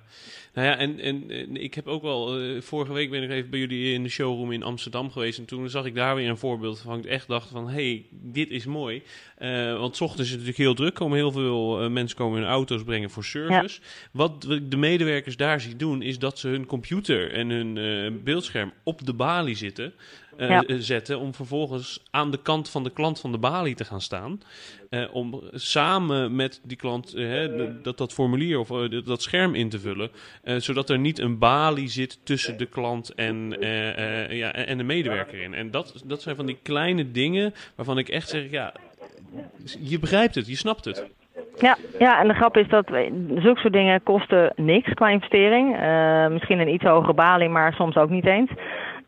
Nou 0.54 0.68
ja, 0.68 0.78
en, 0.78 1.00
en, 1.00 1.32
en 1.32 1.62
ik 1.62 1.74
heb 1.74 1.88
ook 1.88 2.02
wel, 2.02 2.42
uh, 2.42 2.62
vorige 2.62 2.94
week 2.94 3.10
ben 3.10 3.24
ik 3.24 3.30
even 3.30 3.50
bij 3.50 3.60
jullie 3.60 3.94
in 3.94 4.04
de 4.04 4.10
showroom 4.10 4.52
in 4.52 4.64
Amsterdam 4.64 5.12
geweest. 5.12 5.40
En 5.40 5.46
toen 5.46 5.70
zag 5.70 5.86
ik 5.86 5.96
daar 5.96 6.16
weer 6.16 6.30
een 6.30 6.38
voorbeeld 6.38 6.80
van. 6.80 7.00
Ik 7.00 7.06
echt 7.06 7.28
dacht 7.28 7.50
van, 7.50 7.68
hé, 7.68 7.74
hey, 7.74 8.06
dit 8.12 8.50
is 8.50 8.66
mooi. 8.66 9.04
Uh, 9.40 9.80
want 9.80 9.96
s 9.96 10.02
ochtends 10.02 10.24
is 10.24 10.30
het 10.30 10.40
natuurlijk 10.40 10.58
heel 10.58 10.74
druk. 10.74 10.94
Komen 10.94 11.18
heel 11.18 11.32
veel 11.32 11.84
uh, 11.84 11.90
mensen 11.90 12.18
komen 12.18 12.40
hun 12.40 12.50
auto's 12.50 12.84
brengen 12.84 13.10
voor 13.10 13.24
service. 13.24 13.80
Ja. 13.82 13.88
Wat 14.12 14.42
de 14.42 14.78
medewerkers 14.78 15.38
daar 15.38 15.62
zien 15.62 15.78
doen, 15.78 16.02
is 16.02 16.20
dat 16.20 16.40
ze 16.40 16.48
hun 16.48 16.66
computer 16.66 17.32
en 17.32 17.50
hun 17.50 18.24
beeldscherm 18.24 18.74
op 18.84 19.06
de 19.06 19.14
balie 19.14 19.56
zitten. 19.56 19.94
Ja. 20.38 20.64
zetten 20.80 21.20
om 21.20 21.34
vervolgens 21.34 22.04
aan 22.12 22.32
de 22.32 22.42
kant 22.42 22.70
van 22.70 22.84
de 22.84 22.90
klant 22.90 23.20
van 23.20 23.32
de 23.32 23.38
balie 23.38 23.76
te 23.76 23.86
gaan 23.86 24.02
staan. 24.02 24.42
Uh, 24.90 25.16
om 25.16 25.42
samen 25.52 26.36
met 26.36 26.62
die 26.64 26.78
klant 26.78 27.16
uh, 27.16 27.82
dat, 27.82 27.98
dat 27.98 28.14
formulier 28.14 28.60
of 28.60 28.68
dat 29.06 29.22
scherm 29.22 29.56
in 29.56 29.70
te 29.70 29.80
vullen. 29.80 30.10
zodat 30.44 30.90
er 30.90 31.00
niet 31.00 31.20
een 31.20 31.38
balie 31.38 31.88
zit 31.88 32.20
tussen 32.26 32.58
de 32.58 32.66
klant 32.66 33.14
en, 33.14 33.56
ja, 34.30 34.54
en 34.54 34.78
de 34.78 34.84
medewerker 34.84 35.42
in. 35.42 35.54
En 35.54 35.72
dat, 35.72 36.04
dat 36.06 36.22
zijn 36.22 36.36
van 36.36 36.46
die 36.46 36.60
kleine 36.64 37.12
dingen 37.12 37.54
waarvan 37.76 37.98
ik 37.98 38.10
echt 38.10 38.30
zeg, 38.30 38.52
ja, 38.52 38.74
je 39.80 40.00
begrijpt 40.00 40.36
het, 40.36 40.48
je 40.48 40.56
snapt 40.56 40.86
het. 40.86 41.06
Ja, 41.58 41.78
ja, 42.00 42.22
en 42.22 42.28
de 42.28 42.34
grap 42.34 42.58
is 42.58 42.68
dat 42.68 42.88
zulke 43.36 43.60
soort 43.60 43.74
dingen 43.74 44.04
kosten 44.04 44.54
niks 44.56 44.94
qua 44.94 45.10
investering. 45.10 45.70
misschien 46.32 46.60
een 46.60 46.74
iets 46.74 46.84
hogere 46.84 47.14
balie, 47.14 47.50
maar 47.50 47.74
soms 47.74 47.96
ook 47.96 48.10
niet 48.10 48.26
eens. 48.26 48.52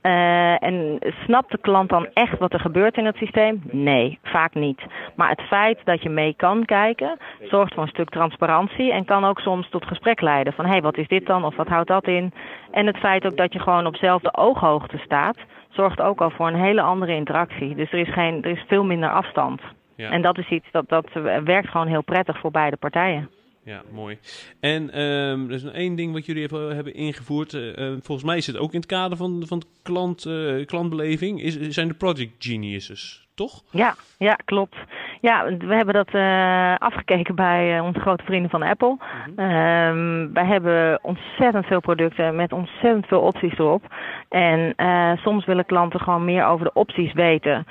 Uh, 0.01 0.63
en 0.63 0.99
snapt 1.23 1.51
de 1.51 1.57
klant 1.57 1.89
dan 1.89 2.07
echt 2.13 2.39
wat 2.39 2.53
er 2.53 2.59
gebeurt 2.59 2.97
in 2.97 3.05
het 3.05 3.15
systeem? 3.15 3.61
Nee, 3.71 4.19
vaak 4.23 4.53
niet. 4.53 4.81
Maar 5.15 5.29
het 5.29 5.41
feit 5.41 5.79
dat 5.83 6.03
je 6.03 6.09
mee 6.09 6.33
kan 6.37 6.65
kijken, 6.65 7.17
zorgt 7.41 7.73
voor 7.73 7.83
een 7.83 7.89
stuk 7.89 8.09
transparantie 8.09 8.91
en 8.91 9.05
kan 9.05 9.25
ook 9.25 9.39
soms 9.39 9.69
tot 9.69 9.85
gesprek 9.85 10.21
leiden. 10.21 10.53
Van 10.53 10.65
hé, 10.65 10.71
hey, 10.71 10.81
wat 10.81 10.97
is 10.97 11.07
dit 11.07 11.25
dan 11.25 11.45
of 11.45 11.55
wat 11.55 11.67
houdt 11.67 11.87
dat 11.87 12.07
in? 12.07 12.33
En 12.71 12.85
het 12.85 12.97
feit 12.97 13.25
ook 13.25 13.37
dat 13.37 13.53
je 13.53 13.59
gewoon 13.59 13.85
op 13.85 13.95
zelfde 13.95 14.33
ooghoogte 14.33 14.97
staat, 14.97 15.37
zorgt 15.69 16.01
ook 16.01 16.21
al 16.21 16.29
voor 16.29 16.47
een 16.47 16.63
hele 16.63 16.81
andere 16.81 17.15
interactie. 17.15 17.75
Dus 17.75 17.91
er 17.91 17.99
is, 17.99 18.13
geen, 18.13 18.43
er 18.43 18.51
is 18.51 18.63
veel 18.67 18.83
minder 18.83 19.09
afstand. 19.09 19.61
Ja. 19.95 20.09
En 20.09 20.21
dat 20.21 20.37
is 20.37 20.49
iets 20.49 20.71
dat, 20.71 20.89
dat 20.89 21.09
werkt 21.43 21.69
gewoon 21.69 21.87
heel 21.87 22.03
prettig 22.03 22.39
voor 22.39 22.51
beide 22.51 22.77
partijen. 22.77 23.29
Ja, 23.63 23.81
mooi. 23.91 24.17
En 24.59 25.01
um, 25.01 25.47
er 25.47 25.55
is 25.55 25.63
nog 25.63 25.73
één 25.73 25.95
ding 25.95 26.13
wat 26.13 26.25
jullie 26.25 26.41
hebben, 26.41 26.75
hebben 26.75 26.93
ingevoerd. 26.93 27.53
Uh, 27.53 27.73
volgens 28.01 28.23
mij 28.23 28.37
is 28.37 28.47
het 28.47 28.57
ook 28.57 28.73
in 28.73 28.79
het 28.79 28.89
kader 28.89 29.17
van, 29.17 29.43
van 29.45 29.63
klant, 29.83 30.25
uh, 30.25 30.65
klantbeleving. 30.65 31.41
Is, 31.41 31.59
zijn 31.69 31.87
de 31.87 31.93
project 31.93 32.31
geniuses, 32.39 33.27
toch? 33.35 33.63
Ja, 33.71 33.95
ja, 34.17 34.33
klopt. 34.45 34.75
Ja, 35.21 35.45
we 35.57 35.75
hebben 35.75 35.93
dat 35.93 36.13
uh, 36.13 36.75
afgekeken 36.75 37.35
bij 37.35 37.79
onze 37.79 37.99
grote 37.99 38.23
vrienden 38.23 38.49
van 38.49 38.61
Apple. 38.61 38.97
Mm 38.97 39.33
-hmm. 39.35 40.33
wij 40.33 40.45
hebben 40.45 40.99
ontzettend 41.03 41.65
veel 41.65 41.81
producten 41.81 42.35
met 42.35 42.51
ontzettend 42.51 43.05
veel 43.05 43.21
opties 43.21 43.57
erop. 43.57 43.83
En 44.29 44.75
soms 45.17 45.45
willen 45.45 45.65
klanten 45.65 45.99
gewoon 45.99 46.25
meer 46.25 46.45
over 46.45 46.65
de 46.65 46.73
opties 46.73 47.13
weten. 47.13 47.65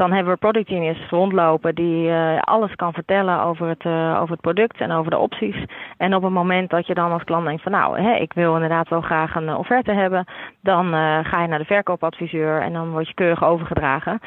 Dan 0.00 0.12
hebben 0.12 0.32
we 0.32 0.38
Product 0.38 0.68
Genius 0.68 1.08
rondlopen 1.10 1.74
die 1.74 2.08
uh, 2.08 2.38
alles 2.40 2.74
kan 2.74 2.92
vertellen 2.92 3.42
over 3.42 3.68
het, 3.68 3.84
uh, 3.84 4.18
over 4.20 4.30
het 4.30 4.40
product 4.40 4.80
en 4.80 4.92
over 4.92 5.10
de 5.10 5.18
opties. 5.18 5.64
En 5.96 6.14
op 6.14 6.22
het 6.22 6.32
moment 6.32 6.70
dat 6.70 6.86
je 6.86 6.94
dan 6.94 7.12
als 7.12 7.24
klant 7.24 7.46
denkt 7.46 7.62
van 7.62 7.72
nou, 7.72 8.00
hè, 8.00 8.14
ik 8.14 8.32
wil 8.32 8.54
inderdaad 8.54 8.88
wel 8.88 9.00
graag 9.00 9.34
een 9.34 9.54
offerte 9.54 9.92
hebben, 9.92 10.24
dan 10.62 10.86
uh, 10.86 11.18
ga 11.22 11.42
je 11.42 11.48
naar 11.48 11.58
de 11.58 11.64
verkoopadviseur 11.64 12.62
en 12.62 12.72
dan 12.72 12.90
word 12.90 13.08
je 13.08 13.14
keurig 13.14 13.44
overgedragen. 13.44 14.20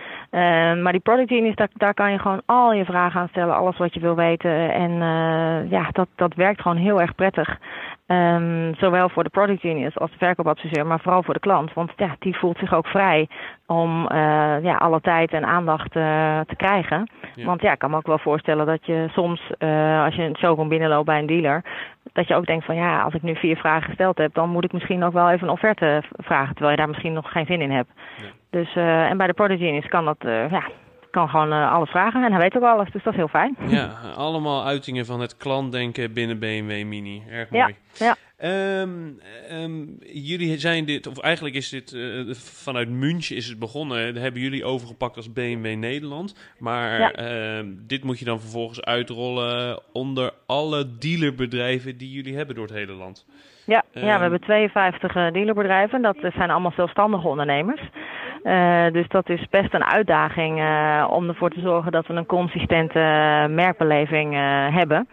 maar 0.82 0.92
die 0.92 1.02
Product 1.02 1.30
Genius, 1.30 1.56
daar, 1.74 1.94
kan 1.94 2.12
je 2.12 2.20
gewoon 2.20 2.42
al 2.46 2.74
je 2.74 2.86
vragen 2.86 3.22
aan 3.22 3.28
stellen, 3.28 3.56
alles 3.56 3.78
wat 3.78 3.94
je 3.94 4.00
wil 4.00 4.16
weten. 4.16 4.74
En 4.74 4.92
ja, 5.70 5.90
dat, 5.92 6.08
dat 6.16 6.34
werkt 6.34 6.62
gewoon 6.62 6.78
heel 6.78 7.02
erg 7.02 7.16
prettig. 7.16 7.60
Um, 8.08 8.76
zowel 8.76 9.10
voor 9.10 9.24
de 9.24 9.30
product 9.30 9.62
genius 9.62 9.98
als 9.98 10.12
de 10.12 10.18
verkoopadviseur, 10.18 10.86
maar 10.86 11.00
vooral 11.00 11.24
voor 11.24 11.34
de 11.34 11.40
klant. 11.40 11.74
Want 11.74 11.92
ja, 11.96 12.16
die 12.20 12.38
voelt 12.38 12.58
zich 12.58 12.74
ook 12.74 12.88
vrij 12.88 13.28
om 13.68 14.08
ja, 14.62 14.76
alle 14.76 15.02
tijd 15.02 15.32
en 15.32 15.46
aandacht 15.46 15.63
uh, 15.96 16.40
te 16.40 16.56
krijgen. 16.56 17.10
Ja. 17.36 17.46
Want 17.46 17.62
ja, 17.62 17.72
ik 17.72 17.80
kan 17.80 17.90
me 17.90 17.98
ook 17.98 18.08
wel 18.08 18.18
voorstellen 18.20 18.66
dat 18.66 18.86
je 18.86 19.08
soms, 19.12 19.42
uh, 19.60 20.04
als 20.04 20.16
je 20.16 20.24
een 20.24 20.38
showroom 20.38 20.70
binnenloopt 20.70 21.06
bij 21.06 21.20
een 21.20 21.26
dealer, 21.26 21.64
dat 22.14 22.28
je 22.28 22.36
ook 22.36 22.46
denkt 22.46 22.66
van 22.66 22.76
ja, 22.76 23.02
als 23.02 23.14
ik 23.14 23.22
nu 23.22 23.36
vier 23.36 23.58
vragen 23.58 23.84
gesteld 23.84 24.18
heb, 24.18 24.34
dan 24.34 24.50
moet 24.50 24.64
ik 24.64 24.74
misschien 24.74 25.04
ook 25.04 25.14
wel 25.14 25.30
even 25.30 25.48
een 25.48 25.54
offerte 25.54 26.04
vragen, 26.18 26.54
terwijl 26.54 26.72
je 26.72 26.78
daar 26.78 26.90
misschien 26.90 27.14
nog 27.14 27.32
geen 27.32 27.46
zin 27.46 27.62
in 27.62 27.72
hebt. 27.72 27.90
Ja. 28.18 28.24
Dus, 28.50 28.76
en 28.76 29.18
bij 29.18 29.28
de 29.28 29.58
genius 29.58 29.88
kan 29.88 30.06
dat, 30.06 30.18
ja, 30.50 30.64
kan 31.14 31.30
gewoon 31.30 31.54
uh, 31.54 31.72
alles 31.74 31.90
vragen 31.90 32.24
en 32.24 32.32
hij 32.32 32.42
weet 32.42 32.56
ook 32.56 32.64
alles, 32.64 32.92
dus 32.92 33.04
dat 33.04 33.14
is 33.14 33.20
heel 33.20 33.28
fijn. 33.28 33.56
Ja, 33.68 33.92
allemaal 34.16 34.66
uitingen 34.66 35.06
van 35.06 35.20
het 35.20 35.38
klantdenken 35.38 36.14
binnen 36.14 36.40
BMW 36.40 36.86
Mini. 36.86 37.24
Erg 37.30 37.50
mooi. 37.50 37.76
Ja, 37.94 38.06
ja. 38.06 38.16
Um, 38.82 39.20
um, 39.52 39.98
jullie 40.00 40.60
zijn 40.60 40.86
dit, 40.86 41.08
of 41.08 41.20
eigenlijk 41.20 41.56
is 41.56 41.70
dit 41.70 41.92
uh, 41.92 42.34
vanuit 42.34 42.90
München 42.90 43.36
is 43.36 43.48
het 43.48 43.60
begonnen. 43.60 44.14
Dat 44.14 44.24
hebben 44.24 44.42
jullie 44.42 44.66
overgepakt 44.66 45.16
als 45.16 45.34
BMW 45.34 45.76
Nederland. 45.76 46.54
Maar 46.60 47.00
ja. 47.00 47.60
uh, 47.60 47.66
dit 47.88 48.04
moet 48.04 48.20
je 48.20 48.26
dan 48.26 48.40
vervolgens 48.40 48.82
uitrollen 48.82 49.80
onder 49.94 50.32
alle 50.46 50.98
dealerbedrijven 50.98 51.98
die 51.98 52.12
jullie 52.12 52.36
hebben 52.36 52.56
door 52.56 52.66
het 52.66 52.76
hele 52.76 52.94
land. 52.94 53.26
Ja, 53.66 53.84
ja 53.92 54.16
we 54.16 54.22
hebben 54.22 54.40
52 54.40 55.14
dealerbedrijven. 55.14 56.02
Dat 56.02 56.18
zijn 56.20 56.52
allemaal 56.52 56.74
zelfstandige 56.76 57.28
ondernemers. 57.28 57.82
Uh, 58.44 58.92
dus 58.92 59.08
dat 59.08 59.30
is 59.30 59.48
best 59.50 59.74
een 59.74 59.84
uitdaging 59.84 60.60
uh, 60.60 61.08
om 61.10 61.28
ervoor 61.28 61.50
te 61.50 61.60
zorgen 61.60 61.92
dat 61.92 62.08
we 62.08 62.14
een 62.14 62.26
consistente 62.26 63.00
uh, 63.00 63.56
merkbeleving 63.56 64.34
hebben. 64.74 65.08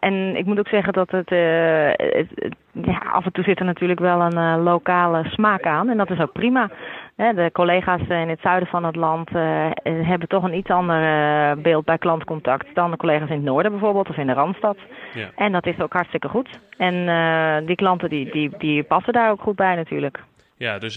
en 0.00 0.36
ik 0.36 0.44
moet 0.44 0.58
ook 0.58 0.68
zeggen 0.68 0.92
dat 0.92 1.10
het, 1.10 1.30
het, 1.30 2.28
het, 2.34 2.54
ja, 2.72 3.02
af 3.12 3.24
en 3.24 3.32
toe 3.32 3.44
zit 3.44 3.58
er 3.58 3.64
natuurlijk 3.64 4.00
wel 4.00 4.20
een 4.20 4.62
lokale 4.62 5.24
smaak 5.24 5.66
aan. 5.66 5.88
En 5.88 5.96
dat 5.96 6.10
is 6.10 6.20
ook 6.20 6.32
prima. 6.32 6.70
de 7.16 7.50
collega's 7.52 8.08
in 8.08 8.28
het 8.28 8.40
zuiden 8.40 8.68
van 8.68 8.84
het 8.84 8.96
land 8.96 9.30
hebben 9.82 10.28
toch 10.28 10.42
een 10.42 10.56
iets 10.56 10.70
ander 10.70 11.00
beeld 11.60 11.84
bij 11.84 11.98
klantcontact 11.98 12.74
dan 12.74 12.90
de 12.90 12.96
collega's 12.96 13.28
in 13.28 13.36
het 13.36 13.44
noorden 13.44 13.70
bijvoorbeeld 13.70 14.08
of 14.08 14.16
in 14.16 14.26
de 14.26 14.32
Randstad. 14.32 14.76
Ja. 15.14 15.28
En 15.36 15.52
dat 15.52 15.66
is 15.66 15.80
ook 15.80 15.92
hartstikke 15.92 16.28
goed. 16.28 16.60
En 16.76 17.66
die 17.66 17.76
klanten 17.76 18.08
die, 18.08 18.30
die, 18.30 18.50
die 18.58 18.82
passen 18.82 19.12
daar 19.12 19.30
ook 19.30 19.40
goed 19.40 19.56
bij 19.56 19.74
natuurlijk. 19.74 20.18
Ja, 20.62 20.78
dus 20.78 20.94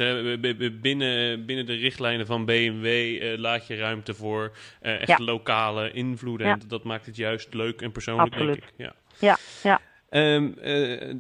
binnen, 0.82 1.46
binnen 1.46 1.66
de 1.66 1.74
richtlijnen 1.74 2.26
van 2.26 2.46
BMW 2.46 2.86
uh, 2.86 3.38
laat 3.38 3.68
je 3.68 3.76
ruimte 3.76 4.14
voor 4.14 4.52
uh, 4.82 5.02
echt 5.02 5.08
ja. 5.08 5.18
lokale 5.20 5.92
invloeden. 5.92 6.48
Ja. 6.48 6.54
En 6.54 6.62
dat 6.68 6.84
maakt 6.84 7.06
het 7.06 7.16
juist 7.16 7.54
leuk 7.54 7.82
en 7.82 7.92
persoonlijk, 7.92 8.34
Absoluut. 8.34 8.56
denk 8.56 8.68
ik. 8.68 8.74
Ja, 8.78 8.96
ja. 9.20 9.38
ja. 9.64 9.82
Um, 10.36 10.56
uh, 10.64 11.14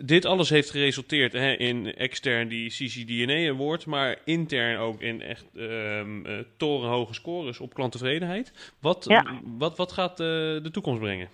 dit 0.00 0.24
alles 0.24 0.50
heeft 0.50 0.70
geresulteerd 0.70 1.32
hè, 1.32 1.52
in 1.52 1.94
extern 1.94 2.48
die 2.48 2.70
CCDNA 2.70 3.48
Award, 3.50 3.86
maar 3.86 4.16
intern 4.24 4.78
ook 4.78 5.00
in 5.00 5.22
echt 5.22 5.46
um, 5.54 6.24
torenhoge 6.56 7.14
scores 7.14 7.60
op 7.60 7.74
klanttevredenheid. 7.74 8.52
Wat, 8.80 9.04
ja. 9.08 9.40
wat, 9.44 9.76
wat 9.76 9.92
gaat 9.92 10.16
de 10.16 10.68
toekomst 10.72 11.00
brengen? 11.00 11.28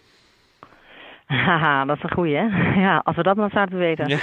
Haha, 1.33 1.85
dat 1.85 1.97
is 1.97 2.03
een 2.03 2.13
goeie, 2.13 2.37
hè? 2.37 2.47
Ja, 2.81 3.01
als 3.05 3.17
we 3.17 3.23
dat 3.23 3.37
maar 3.37 3.51
zouden 3.51 3.79
weten. 3.79 4.09
Ja. 4.09 4.17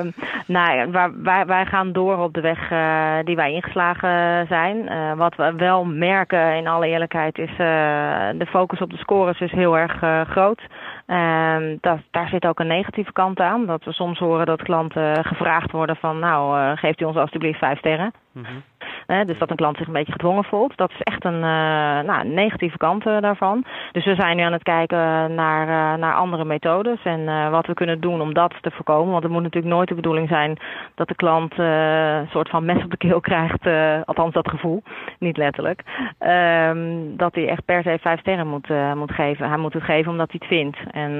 uh, 0.00 0.12
nou 0.56 0.76
ja, 0.76 1.10
wij, 1.22 1.46
wij 1.46 1.66
gaan 1.66 1.92
door 1.92 2.18
op 2.18 2.34
de 2.34 2.40
weg 2.40 2.70
uh, 2.70 3.14
die 3.24 3.36
wij 3.36 3.52
ingeslagen 3.52 4.46
zijn. 4.46 4.76
Uh, 4.76 5.12
wat 5.12 5.34
we 5.34 5.52
wel 5.56 5.84
merken, 5.84 6.56
in 6.56 6.66
alle 6.66 6.86
eerlijkheid, 6.86 7.38
is 7.38 7.56
de 7.56 8.46
focus 8.48 8.80
op 8.80 8.90
de 8.90 8.96
scores 8.96 9.40
is 9.40 9.52
heel 9.52 9.78
erg 9.78 10.26
groot. 10.28 10.60
Um, 11.06 11.78
dat, 11.80 11.98
daar 12.10 12.28
zit 12.28 12.46
ook 12.46 12.60
een 12.60 12.66
negatieve 12.66 13.12
kant 13.12 13.40
aan. 13.40 13.66
Dat 13.66 13.84
we 13.84 13.92
soms 13.92 14.18
horen 14.18 14.46
dat 14.46 14.62
klanten 14.62 15.24
gevraagd 15.24 15.70
worden 15.72 15.96
van... 15.96 16.18
nou, 16.18 16.76
geeft 16.76 17.00
u 17.00 17.04
ons 17.04 17.16
alstublieft 17.16 17.58
vijf 17.58 17.78
sterren. 17.78 18.12
Mm 18.32 18.44
-hmm. 18.44 18.62
Hè, 19.06 19.24
dus 19.24 19.38
dat 19.38 19.50
een 19.50 19.56
klant 19.56 19.76
zich 19.76 19.86
een 19.86 19.92
beetje 19.92 20.12
gedwongen 20.12 20.44
voelt. 20.44 20.76
Dat 20.76 20.90
is 20.90 21.00
echt 21.00 21.24
een 21.24 21.34
uh, 21.34 22.00
nou, 22.00 22.28
negatieve 22.28 22.76
kant 22.76 23.04
daarvan. 23.04 23.64
Dus 23.92 24.04
we 24.04 24.14
zijn 24.14 24.36
nu 24.36 24.42
aan 24.42 24.52
het 24.52 24.62
kijken 24.62 25.34
naar, 25.34 25.98
naar 25.98 26.14
andere 26.14 26.44
methodes 26.44 27.02
en 27.04 27.50
wat 27.50 27.66
we 27.66 27.74
kunnen 27.74 28.00
doen 28.00 28.20
om 28.20 28.34
dat 28.34 28.54
te 28.60 28.70
voorkomen. 28.70 29.10
Want 29.10 29.22
het 29.22 29.32
moet 29.32 29.42
natuurlijk 29.42 29.74
nooit 29.74 29.88
de 29.88 29.94
bedoeling 29.94 30.28
zijn 30.28 30.58
dat 30.94 31.08
de 31.08 31.14
klant 31.14 31.58
een 31.58 32.28
soort 32.28 32.48
van 32.48 32.64
mes 32.64 32.84
op 32.84 32.90
de 32.90 32.96
keel 32.96 33.20
krijgt. 33.20 33.66
althans 34.04 34.32
dat 34.32 34.48
gevoel, 34.48 34.82
niet 35.18 35.36
letterlijk. 35.36 35.82
Um, 36.20 37.16
dat 37.16 37.34
hij 37.34 37.48
echt 37.48 37.64
per 37.64 37.82
se 37.82 37.98
vijf 38.00 38.20
sterren 38.20 38.46
moet, 38.46 38.68
moet 38.94 39.12
geven. 39.12 39.48
Hij 39.48 39.58
moet 39.58 39.72
het 39.72 39.82
geven 39.82 40.10
omdat 40.12 40.30
hij 40.30 40.40
het 40.40 40.48
vindt 40.48 40.78
en 40.96 41.12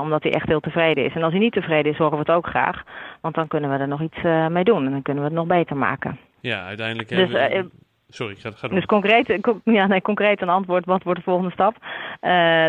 omdat 0.00 0.22
hij 0.22 0.32
echt 0.32 0.48
heel 0.48 0.60
tevreden 0.60 1.04
is. 1.04 1.14
En 1.14 1.22
als 1.22 1.32
hij 1.32 1.40
niet 1.40 1.52
tevreden 1.52 1.92
is, 1.92 1.98
horen 1.98 2.12
we 2.12 2.18
het 2.18 2.30
ook 2.30 2.46
graag. 2.46 2.82
Want 3.20 3.34
dan 3.34 3.48
kunnen 3.48 3.70
we 3.70 3.76
er 3.76 3.88
nog 3.88 4.02
iets 4.02 4.22
mee 4.48 4.64
doen 4.64 4.84
en 4.84 4.90
dan 4.90 5.02
kunnen 5.02 5.22
we 5.22 5.28
het 5.28 5.38
nog 5.38 5.46
beter 5.46 5.76
maken. 5.76 6.18
Ja, 6.40 6.64
uiteindelijk 6.64 7.08
dus, 7.08 7.18
hebben 7.18 7.62
we... 7.62 7.70
Sorry, 8.08 8.34
ga, 8.34 8.50
ga 8.50 8.68
door. 8.68 8.76
Dus 8.76 8.86
concreet, 8.86 9.38
ja, 9.64 9.86
nee, 9.86 10.02
concreet 10.02 10.42
een 10.42 10.48
antwoord, 10.48 10.84
wat 10.84 11.02
wordt 11.02 11.18
de 11.18 11.24
volgende 11.24 11.52
stap? 11.52 11.76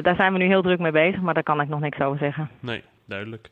Daar 0.02 0.15
zijn 0.15 0.34
we 0.34 0.38
nu 0.38 0.46
heel 0.46 0.62
druk 0.62 0.80
mee 0.80 0.91
bezig, 0.91 1.22
maar 1.22 1.34
daar 1.34 1.44
kan 1.44 1.62
ik 1.62 1.68
nog 1.68 1.80
niks 1.80 2.00
over 2.00 2.18
zeggen. 2.18 2.50
Nee, 2.60 2.84
duidelijk. 3.08 3.50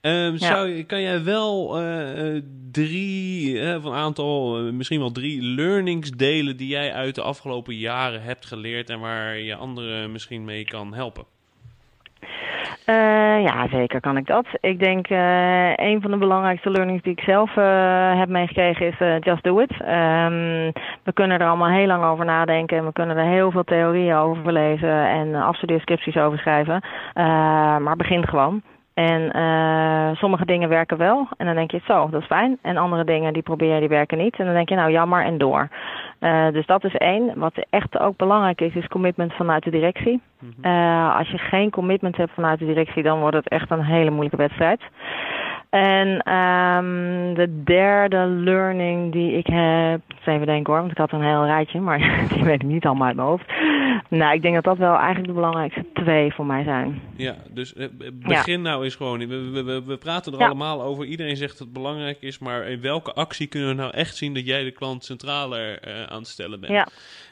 Um, 0.00 0.32
ja. 0.32 0.36
zou, 0.36 0.82
kan 0.82 1.00
jij 1.00 1.24
wel 1.24 1.82
uh, 1.82 2.40
drie, 2.70 3.52
uh, 3.52 3.76
of 3.76 3.84
een 3.84 3.92
aantal, 3.92 4.62
misschien 4.72 5.00
wel 5.00 5.12
drie 5.12 5.42
learnings 5.42 6.10
delen 6.10 6.56
die 6.56 6.68
jij 6.68 6.92
uit 6.92 7.14
de 7.14 7.22
afgelopen 7.22 7.74
jaren 7.74 8.22
hebt 8.22 8.46
geleerd 8.46 8.90
en 8.90 9.00
waar 9.00 9.38
je 9.38 9.54
anderen 9.54 10.12
misschien 10.12 10.44
mee 10.44 10.64
kan 10.64 10.94
helpen? 10.94 11.24
Uh, 12.86 13.42
ja, 13.42 13.68
zeker 13.68 14.00
kan 14.00 14.16
ik 14.16 14.26
dat. 14.26 14.46
Ik 14.60 14.78
denk 14.78 15.10
uh, 15.10 15.76
een 15.76 16.00
van 16.00 16.10
de 16.10 16.16
belangrijkste 16.16 16.70
learnings 16.70 17.02
die 17.02 17.12
ik 17.12 17.20
zelf 17.20 17.56
uh, 17.56 18.18
heb 18.18 18.28
meegekregen 18.28 18.86
is 18.86 19.24
just 19.24 19.42
do 19.42 19.58
it. 19.58 19.70
Um, 19.70 20.72
we 21.02 21.12
kunnen 21.14 21.40
er 21.40 21.46
allemaal 21.46 21.68
heel 21.68 21.86
lang 21.86 22.04
over 22.04 22.24
nadenken 22.24 22.78
en 22.78 22.84
we 22.84 22.92
kunnen 22.92 23.16
er 23.16 23.26
heel 23.26 23.50
veel 23.50 23.64
theorieën 23.64 24.16
over 24.16 24.52
lezen 24.52 25.08
en 25.08 25.34
afstudeerscripties 25.34 26.16
over 26.16 26.38
schrijven. 26.38 26.82
maar 27.84 27.96
begin 27.96 28.26
gewoon. 28.26 28.62
En 28.94 29.36
uh, 29.36 30.16
sommige 30.16 30.44
dingen 30.44 30.68
werken 30.68 30.96
wel. 30.96 31.28
En 31.36 31.46
dan 31.46 31.54
denk 31.54 31.70
je, 31.70 31.80
zo, 31.86 32.08
dat 32.10 32.20
is 32.20 32.26
fijn. 32.26 32.58
En 32.62 32.76
andere 32.76 33.04
dingen 33.04 33.32
die 33.32 33.42
probeer 33.42 33.74
je, 33.74 33.80
die 33.80 33.88
werken 33.88 34.18
niet. 34.18 34.36
En 34.38 34.44
dan 34.44 34.54
denk 34.54 34.68
je, 34.68 34.74
nou 34.74 34.90
jammer 34.90 35.24
en 35.24 35.38
door. 35.38 35.68
Uh, 36.20 36.50
dus 36.52 36.66
dat 36.66 36.84
is 36.84 36.94
één. 36.94 37.38
Wat 37.38 37.66
echt 37.70 37.98
ook 37.98 38.16
belangrijk 38.16 38.60
is, 38.60 38.74
is 38.74 38.86
commitment 38.86 39.32
vanuit 39.32 39.64
de 39.64 39.70
directie. 39.70 40.22
Uh, 40.62 41.16
als 41.16 41.28
je 41.28 41.38
geen 41.38 41.70
commitment 41.70 42.16
hebt 42.16 42.32
vanuit 42.34 42.58
de 42.58 42.66
directie, 42.66 43.02
dan 43.02 43.20
wordt 43.20 43.36
het 43.36 43.48
echt 43.48 43.70
een 43.70 43.84
hele 43.84 44.10
moeilijke 44.10 44.36
wedstrijd. 44.36 44.80
En 45.74 46.32
um, 46.34 47.34
de 47.34 47.62
derde 47.64 48.26
learning 48.26 49.12
die 49.12 49.32
ik 49.32 49.46
heb, 49.46 50.00
even 50.24 50.46
denken 50.46 50.72
hoor, 50.72 50.80
want 50.80 50.90
ik 50.90 50.98
had 50.98 51.12
een 51.12 51.22
heel 51.22 51.44
rijtje, 51.44 51.80
maar 51.80 51.98
die 52.34 52.44
weet 52.44 52.62
ik 52.62 52.68
niet 52.68 52.84
allemaal 52.84 53.06
uit 53.06 53.16
mijn 53.16 53.28
hoofd. 53.28 53.44
Nou, 54.08 54.34
ik 54.34 54.42
denk 54.42 54.54
dat 54.54 54.64
dat 54.64 54.76
wel 54.76 54.94
eigenlijk 54.94 55.26
de 55.26 55.32
belangrijkste 55.32 55.86
twee 55.92 56.32
voor 56.34 56.46
mij 56.46 56.64
zijn. 56.64 57.02
Ja, 57.16 57.36
dus 57.50 57.72
begin 58.12 58.62
ja. 58.62 58.68
nou 58.68 58.84
eens 58.84 58.94
gewoon. 58.94 59.18
We, 59.18 59.62
we, 59.62 59.82
we 59.84 59.96
praten 59.96 60.32
er 60.32 60.38
ja. 60.38 60.46
allemaal 60.46 60.82
over. 60.82 61.04
Iedereen 61.04 61.36
zegt 61.36 61.50
dat 61.50 61.66
het 61.66 61.72
belangrijk 61.72 62.20
is, 62.20 62.38
maar 62.38 62.68
in 62.68 62.80
welke 62.80 63.12
actie 63.12 63.46
kunnen 63.46 63.68
we 63.68 63.74
nou 63.74 63.92
echt 63.92 64.16
zien 64.16 64.34
dat 64.34 64.46
jij 64.46 64.64
de 64.64 64.72
klant 64.72 65.04
centraler 65.04 65.88
uh, 65.88 66.02
aan 66.02 66.18
het 66.18 66.28
stellen 66.28 66.60
bent? 66.60 66.72
Ja. 66.72 66.88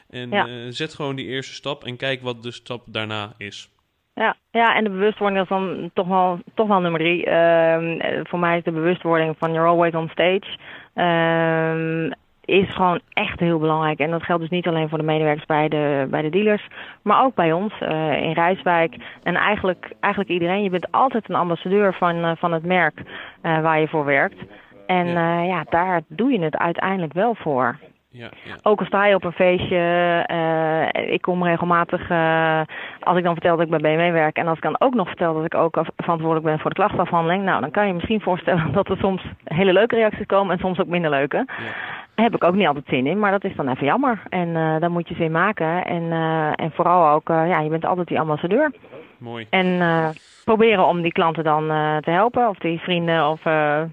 En. 0.09 0.33
Uh, 0.33 0.43
zet 0.69 0.93
gewoon 0.93 1.15
die 1.15 1.27
eerste 1.27 1.53
stap 1.53 1.83
en 1.83 1.97
kijk 1.97 2.21
wat 2.21 2.43
de 2.43 2.51
stap 2.51 2.83
daarna 2.85 3.33
is. 3.37 3.69
Ja, 4.15 4.35
ja, 4.51 4.75
en 4.75 4.83
de 4.83 4.89
bewustwording 4.89 5.41
is 5.41 5.47
dan 5.47 5.89
toch 5.93 6.07
wel, 6.07 6.39
toch 6.53 6.67
wel 6.67 6.81
nummer 6.81 6.99
drie. 6.99 7.25
Uh, 7.25 8.21
voor 8.23 8.39
mij 8.39 8.57
is 8.57 8.63
de 8.63 8.71
bewustwording 8.71 9.35
van 9.37 9.53
you're 9.53 9.67
always 9.67 9.93
on 9.93 10.09
stage. 10.09 10.57
Uh, 10.95 12.11
is 12.45 12.73
gewoon 12.73 12.99
echt 13.13 13.39
heel 13.39 13.59
belangrijk. 13.59 13.99
En 13.99 14.11
dat 14.11 14.23
geldt 14.23 14.41
dus 14.41 14.51
niet 14.51 14.67
alleen 14.67 14.89
voor 14.89 14.97
de 14.97 15.03
medewerkers 15.03 15.45
bij 15.45 15.67
de, 15.67 16.07
bij 16.09 16.21
de 16.21 16.29
dealers, 16.29 16.67
maar 17.01 17.23
ook 17.23 17.35
bij 17.35 17.51
ons 17.51 17.73
uh, 17.81 18.21
in 18.21 18.31
Rijswijk. 18.31 18.95
En 19.23 19.35
eigenlijk, 19.35 19.93
eigenlijk 19.99 20.33
iedereen. 20.33 20.63
Je 20.63 20.69
bent 20.69 20.91
altijd 20.91 21.29
een 21.29 21.35
ambassadeur 21.35 21.93
van, 21.93 22.15
uh, 22.15 22.31
van 22.37 22.51
het 22.51 22.65
merk 22.65 22.99
uh, 22.99 23.61
waar 23.61 23.79
je 23.79 23.87
voor 23.87 24.05
werkt. 24.05 24.37
En 24.87 25.07
ja. 25.07 25.41
ja, 25.41 25.63
daar 25.69 26.01
doe 26.07 26.31
je 26.31 26.39
het 26.39 26.57
uiteindelijk 26.57 27.13
wel 27.13 27.35
voor. 27.35 27.79
Ja, 28.15 28.29
ja. 28.43 28.55
Ook 28.61 28.79
al 28.79 28.85
sta 28.85 29.05
je 29.05 29.15
op 29.15 29.23
een 29.23 29.31
feestje, 29.31 29.77
uh, 30.31 31.11
ik 31.13 31.21
kom 31.21 31.43
regelmatig, 31.43 32.09
uh, 32.09 32.61
als 32.99 33.17
ik 33.17 33.23
dan 33.23 33.33
vertel 33.33 33.55
dat 33.57 33.65
ik 33.65 33.81
bij 33.81 33.95
BMW 33.95 34.11
werk 34.11 34.37
en 34.37 34.47
als 34.47 34.57
ik 34.57 34.63
dan 34.63 34.79
ook 34.79 34.93
nog 34.93 35.07
vertel 35.07 35.33
dat 35.33 35.45
ik 35.45 35.55
ook 35.55 35.85
verantwoordelijk 35.97 36.45
ben 36.45 36.59
voor 36.59 36.69
de 36.69 36.75
klachtafhandeling, 36.75 37.43
nou 37.43 37.61
dan 37.61 37.71
kan 37.71 37.87
je 37.87 37.93
misschien 37.93 38.21
voorstellen 38.21 38.71
dat 38.77 38.89
er 38.89 38.97
soms 38.97 39.23
hele 39.43 39.73
leuke 39.73 39.95
reacties 39.95 40.25
komen 40.25 40.53
en 40.53 40.59
soms 40.59 40.79
ook 40.79 40.87
minder 40.87 41.09
leuke. 41.09 41.37
Ja. 41.37 41.53
Daar 42.15 42.25
heb 42.25 42.35
ik 42.35 42.43
ook 42.43 42.55
niet 42.55 42.67
altijd 42.67 42.85
zin 42.87 43.07
in, 43.07 43.19
maar 43.19 43.31
dat 43.31 43.43
is 43.43 43.55
dan 43.55 43.69
even 43.69 43.85
jammer. 43.85 44.21
En 44.29 44.47
uh, 44.47 44.79
daar 44.79 44.91
moet 44.91 45.07
je 45.07 45.15
zin 45.15 45.31
maken. 45.31 45.85
En, 45.85 46.11
en 46.55 46.71
vooral 46.71 47.09
ook, 47.09 47.27
ja, 47.27 47.59
je 47.59 47.69
bent 47.69 47.85
altijd 47.85 48.07
die 48.07 48.19
ambassadeur. 48.19 48.71
Mooi. 49.17 49.47
En 49.49 49.79
proberen 50.43 50.85
om 50.85 51.01
die 51.01 51.11
klanten 51.11 51.43
dan 51.43 51.67
te 52.01 52.09
helpen, 52.09 52.49
of 52.49 52.57
die 52.57 52.79
vrienden 52.79 53.29
of 53.29 53.41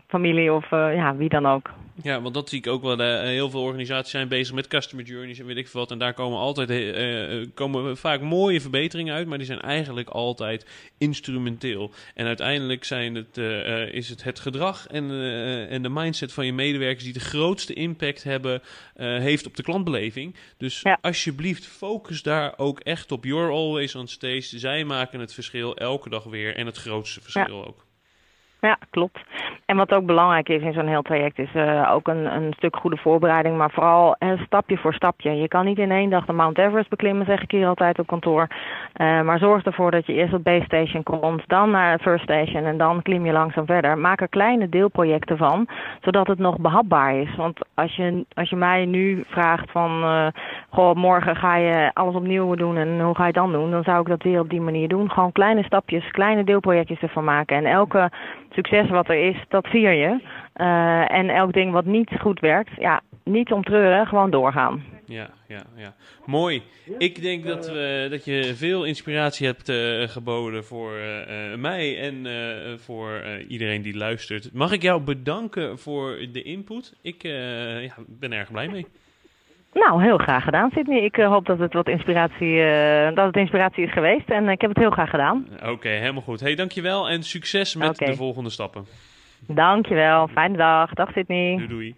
familie 0.06 0.52
of 0.52 0.70
ja, 0.70 1.16
wie 1.16 1.28
dan 1.28 1.46
ook. 1.46 1.70
Ja, 2.02 2.20
want 2.20 2.34
dat 2.34 2.48
zie 2.48 2.58
ik 2.58 2.66
ook 2.66 2.82
wel. 2.82 3.00
Uh, 3.00 3.20
heel 3.20 3.50
veel 3.50 3.62
organisaties 3.62 4.10
zijn 4.10 4.28
bezig 4.28 4.54
met 4.54 4.68
customer 4.68 5.04
journeys 5.04 5.38
en 5.38 5.46
weet 5.46 5.56
ik 5.56 5.68
veel 5.68 5.80
wat. 5.80 5.90
En 5.90 5.98
daar 5.98 6.14
komen 6.14 6.38
altijd 6.38 6.70
uh, 6.70 7.46
komen 7.54 7.96
vaak 7.96 8.20
mooie 8.20 8.60
verbeteringen 8.60 9.14
uit, 9.14 9.26
maar 9.26 9.38
die 9.38 9.46
zijn 9.46 9.60
eigenlijk 9.60 10.08
altijd 10.08 10.66
instrumenteel. 10.98 11.90
En 12.14 12.26
uiteindelijk 12.26 12.84
zijn 12.84 13.14
het, 13.14 13.36
is 13.92 14.08
het 14.08 14.24
het 14.24 14.40
gedrag 14.40 14.86
en, 14.86 15.10
en 15.68 15.82
de 15.82 15.88
mindset 15.88 16.32
van 16.32 16.46
je 16.46 16.52
medewerkers 16.52 17.04
die 17.04 17.12
de 17.12 17.20
grootste 17.20 17.74
impact 17.74 18.22
hebben, 18.22 18.62
heeft 18.96 19.46
op 19.46 19.56
de 19.56 19.62
klantbeleving. 19.62 20.34
Dus 20.56 20.82
alsjeblieft, 21.00 21.66
focus 21.66 22.22
daar 22.22 22.58
ook 22.58 22.80
echt 22.80 23.12
op. 23.12 23.24
You're 23.24 23.52
always 23.52 23.94
on 23.94 24.08
stage. 24.08 24.58
Zij 24.58 24.84
maken 24.84 25.20
het 25.20 25.34
verschil 25.34 25.76
elke 25.76 26.08
dag 26.08 26.24
weer 26.24 26.56
en 26.56 26.66
het 26.66 26.76
grootste 26.76 27.20
verschil 27.20 27.66
ook. 27.66 27.88
Ja, 28.60 28.78
klopt. 28.90 29.20
En 29.66 29.76
wat 29.76 29.92
ook 29.92 30.06
belangrijk 30.06 30.48
is 30.48 30.62
in 30.62 30.72
zo'n 30.72 30.86
heel 30.86 31.02
traject 31.02 31.38
is 31.38 31.54
uh, 31.54 31.90
ook 31.92 32.08
een, 32.08 32.34
een 32.34 32.52
stuk 32.56 32.76
goede 32.76 32.96
voorbereiding, 32.96 33.56
maar 33.56 33.70
vooral 33.70 34.16
uh, 34.18 34.40
stapje 34.40 34.76
voor 34.76 34.94
stapje. 34.94 35.36
Je 35.36 35.48
kan 35.48 35.64
niet 35.64 35.78
in 35.78 35.90
één 35.90 36.10
dag 36.10 36.24
de 36.24 36.32
Mount 36.32 36.58
Everest 36.58 36.88
beklimmen, 36.88 37.26
zeg 37.26 37.42
ik 37.42 37.50
hier 37.50 37.66
altijd 37.66 37.98
op 37.98 38.06
kantoor. 38.06 38.46
Uh, 38.96 39.20
maar 39.20 39.38
zorg 39.38 39.64
ervoor 39.64 39.90
dat 39.90 40.06
je 40.06 40.12
eerst 40.12 40.34
op 40.34 40.44
base 40.44 40.64
station 40.64 41.02
komt, 41.02 41.42
dan 41.46 41.70
naar 41.70 41.98
first 41.98 42.22
station 42.22 42.64
en 42.64 42.78
dan 42.78 43.02
klim 43.02 43.26
je 43.26 43.32
langzaam 43.32 43.66
verder. 43.66 43.98
Maak 43.98 44.20
er 44.20 44.28
kleine 44.28 44.68
deelprojecten 44.68 45.36
van, 45.36 45.68
zodat 46.00 46.26
het 46.26 46.38
nog 46.38 46.58
behapbaar 46.58 47.14
is. 47.14 47.36
Want 47.36 47.58
als 47.74 47.96
je, 47.96 48.24
als 48.34 48.50
je 48.50 48.56
mij 48.56 48.84
nu 48.84 49.24
vraagt 49.26 49.70
van, 49.70 50.32
goh, 50.70 50.94
morgen 50.94 51.36
ga 51.36 51.56
je 51.56 51.90
alles 51.94 52.14
opnieuw 52.14 52.54
doen 52.54 52.76
en 52.76 53.00
hoe 53.00 53.14
ga 53.14 53.20
je 53.20 53.26
het 53.26 53.34
dan 53.34 53.52
doen, 53.52 53.70
dan 53.70 53.82
zou 53.82 54.00
ik 54.00 54.06
dat 54.06 54.22
weer 54.22 54.40
op 54.40 54.50
die 54.50 54.60
manier 54.60 54.88
doen. 54.88 55.10
Gewoon 55.10 55.32
kleine 55.32 55.62
stapjes, 55.62 56.10
kleine 56.10 56.44
deelprojectjes 56.44 57.00
ervan 57.00 57.24
maken. 57.24 57.56
En 57.56 57.64
elke 57.64 58.10
succes 58.52 58.90
wat 58.90 59.08
er 59.08 59.28
is, 59.28 59.36
dat 59.48 59.66
vier 59.66 59.92
je. 59.92 60.18
Uh, 60.56 61.12
en 61.12 61.28
elk 61.28 61.52
ding 61.52 61.72
wat 61.72 61.84
niet 61.84 62.10
goed 62.20 62.40
werkt, 62.40 62.70
ja, 62.78 63.00
niet 63.24 63.52
omtreuren, 63.52 64.06
gewoon 64.06 64.30
doorgaan. 64.30 64.84
Ja, 65.04 65.30
ja, 65.48 65.62
ja. 65.76 65.94
Mooi. 66.26 66.62
Ik 66.98 67.22
denk 67.22 67.46
dat, 67.46 67.70
we, 67.70 68.06
dat 68.10 68.24
je 68.24 68.54
veel 68.54 68.84
inspiratie 68.84 69.46
hebt 69.46 69.68
uh, 69.68 70.08
geboden 70.08 70.64
voor 70.64 70.92
uh, 70.92 71.54
mij 71.56 71.98
en 71.98 72.26
voor 72.78 73.22
iedereen 73.48 73.82
die 73.82 73.96
luistert. 73.96 74.52
Mag 74.52 74.72
ik 74.72 74.82
jou 74.82 75.00
bedanken 75.00 75.78
voor 75.78 76.18
de 76.32 76.42
input? 76.42 76.96
Ik 77.02 77.22
ja, 77.22 77.94
ben 78.06 78.32
erg 78.32 78.50
blij 78.50 78.68
mee. 78.68 78.86
Nou, 79.72 80.02
heel 80.02 80.18
graag 80.18 80.44
gedaan, 80.44 80.70
Sydney. 80.70 81.04
Ik 81.04 81.16
uh, 81.16 81.28
hoop 81.28 81.46
dat 81.46 81.58
het 81.58 81.72
wat 81.72 81.88
inspiratie, 81.88 82.54
uh, 82.54 83.14
dat 83.14 83.26
het 83.26 83.36
inspiratie 83.36 83.84
is 83.84 83.92
geweest. 83.92 84.30
En 84.30 84.48
ik 84.48 84.60
heb 84.60 84.70
het 84.70 84.78
heel 84.78 84.90
graag 84.90 85.10
gedaan. 85.10 85.46
Oké, 85.66 85.88
helemaal 85.88 86.22
goed. 86.22 86.40
Hey, 86.40 86.54
dankjewel 86.54 87.08
en 87.08 87.22
succes 87.22 87.74
met 87.74 87.96
de 87.96 88.14
volgende 88.14 88.50
stappen. 88.50 88.86
Dankjewel. 89.46 90.28
Fijne 90.28 90.56
dag. 90.56 90.92
Dag, 90.92 91.12
Sydney. 91.12 91.56
Doei, 91.56 91.68
doei. 91.68 91.94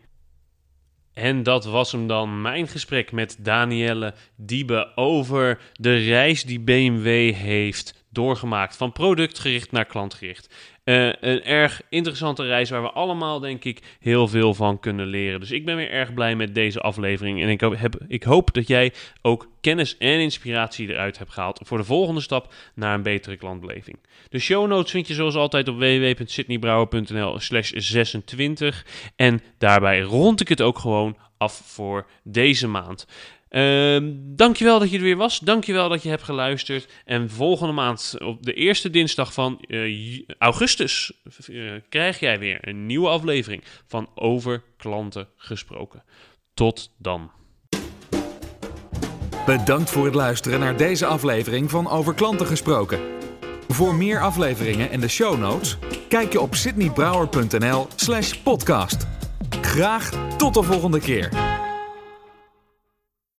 En 1.15 1.43
dat 1.43 1.65
was 1.65 1.93
hem 1.93 2.07
dan, 2.07 2.41
mijn 2.41 2.67
gesprek 2.67 3.13
met 3.13 3.45
Danielle 3.45 4.15
Diebe 4.37 4.93
over 4.95 5.59
de 5.73 5.97
reis 5.97 6.43
die 6.43 6.61
BMW 6.61 7.35
heeft 7.35 8.02
doorgemaakt. 8.13 8.77
Van 8.77 8.93
productgericht 8.93 9.73
naar 9.73 9.85
klantgericht. 9.85 10.55
Uh, 10.85 11.07
een 11.07 11.45
erg 11.45 11.83
interessante 11.89 12.47
reis 12.47 12.71
waar 12.71 12.83
we 12.83 12.91
allemaal, 12.91 13.41
denk 13.41 13.65
ik, 13.65 13.83
heel 14.01 14.29
veel 14.29 14.55
van 14.55 14.81
kunnen 14.81 15.07
leren. 15.07 15.41
Dus 15.41 15.51
ik 15.51 15.65
ben 15.65 15.77
weer 15.77 15.91
erg 15.91 16.15
blij 16.15 16.37
met 16.37 16.55
deze 16.55 16.81
aflevering. 16.81 17.43
En 17.43 17.49
ik, 18.09 18.23
hoop 18.23 18.55
dat 18.55 18.67
jij 18.67 18.93
ook 19.23 19.49
kennis 19.61 19.99
en 19.99 20.21
inspiratie 20.21 20.89
eruit 20.89 21.19
hebt 21.19 21.33
gehaald 21.33 21.61
voor 21.65 21.79
de 21.79 21.85
volgende 21.85 22.21
stap 22.21 22.55
naar 22.75 22.95
een 22.95 23.03
betere 23.03 23.37
klantbeleving. 23.37 23.99
De 24.29 24.39
show 24.39 24.67
notes 24.67 24.91
vind 24.91 25.09
je 25.09 25.15
zoals 25.15 25.35
altijd 25.35 25.69
op 25.69 25.77
www.sydneybrouwer.nl 25.77 27.41
slash 27.41 27.71
26. 27.75 28.87
En 29.17 29.43
daarbij 29.59 30.01
rond 30.01 30.41
ik 30.41 30.49
het 30.49 30.61
ook 30.61 30.79
gewoon 30.79 31.17
af 31.39 31.63
voor 31.65 32.07
deze 32.23 32.69
maand. 32.69 33.07
Uh, 33.53 33.99
dankjewel 34.15 34.79
dat 34.79 34.91
je 34.91 34.97
er 34.97 35.03
weer 35.03 35.17
was. 35.17 35.39
Dankjewel 35.39 35.89
dat 35.89 36.03
je 36.03 36.09
hebt 36.09 36.23
geluisterd. 36.23 36.89
En 37.05 37.31
volgende 37.31 37.73
maand, 37.73 38.17
op 38.19 38.43
de 38.43 38.53
eerste 38.53 38.91
dinsdag 38.91 39.33
van 39.33 39.65
uh, 39.67 40.23
augustus, 40.39 41.13
uh, 41.49 41.73
krijg 41.89 42.21
jij 42.21 42.39
weer 42.39 42.59
een 42.69 42.87
nieuwe 42.87 43.09
aflevering 43.09 43.63
van 43.87 44.09
Over 44.15 44.63
Klanten 44.77 45.29
Gesproken. 45.37 46.05
Tot 46.55 46.91
dan. 46.99 47.31
Bedankt 49.47 49.91
voor 49.91 50.05
het 50.05 50.15
luisteren 50.15 50.61
naar 50.61 50.77
deze 50.77 51.07
aflevering 51.07 51.71
van 51.71 51.89
Over 51.89 52.15
Klanten 52.15 52.47
Gesproken. 52.47 53.01
Voor 53.69 53.95
meer 53.95 54.21
afleveringen 54.21 54.91
en 54.91 55.01
de 55.01 55.09
show 55.09 55.39
notes, 55.39 55.77
kijk 56.09 56.33
je 56.33 56.41
op 56.41 56.55
sydneybrouwer.nl/slash 56.55 58.33
podcast. 58.33 59.07
Graag 59.61 60.37
tot 60.37 60.55
de 60.55 60.63
volgende 60.63 61.01
keer. 61.01 61.53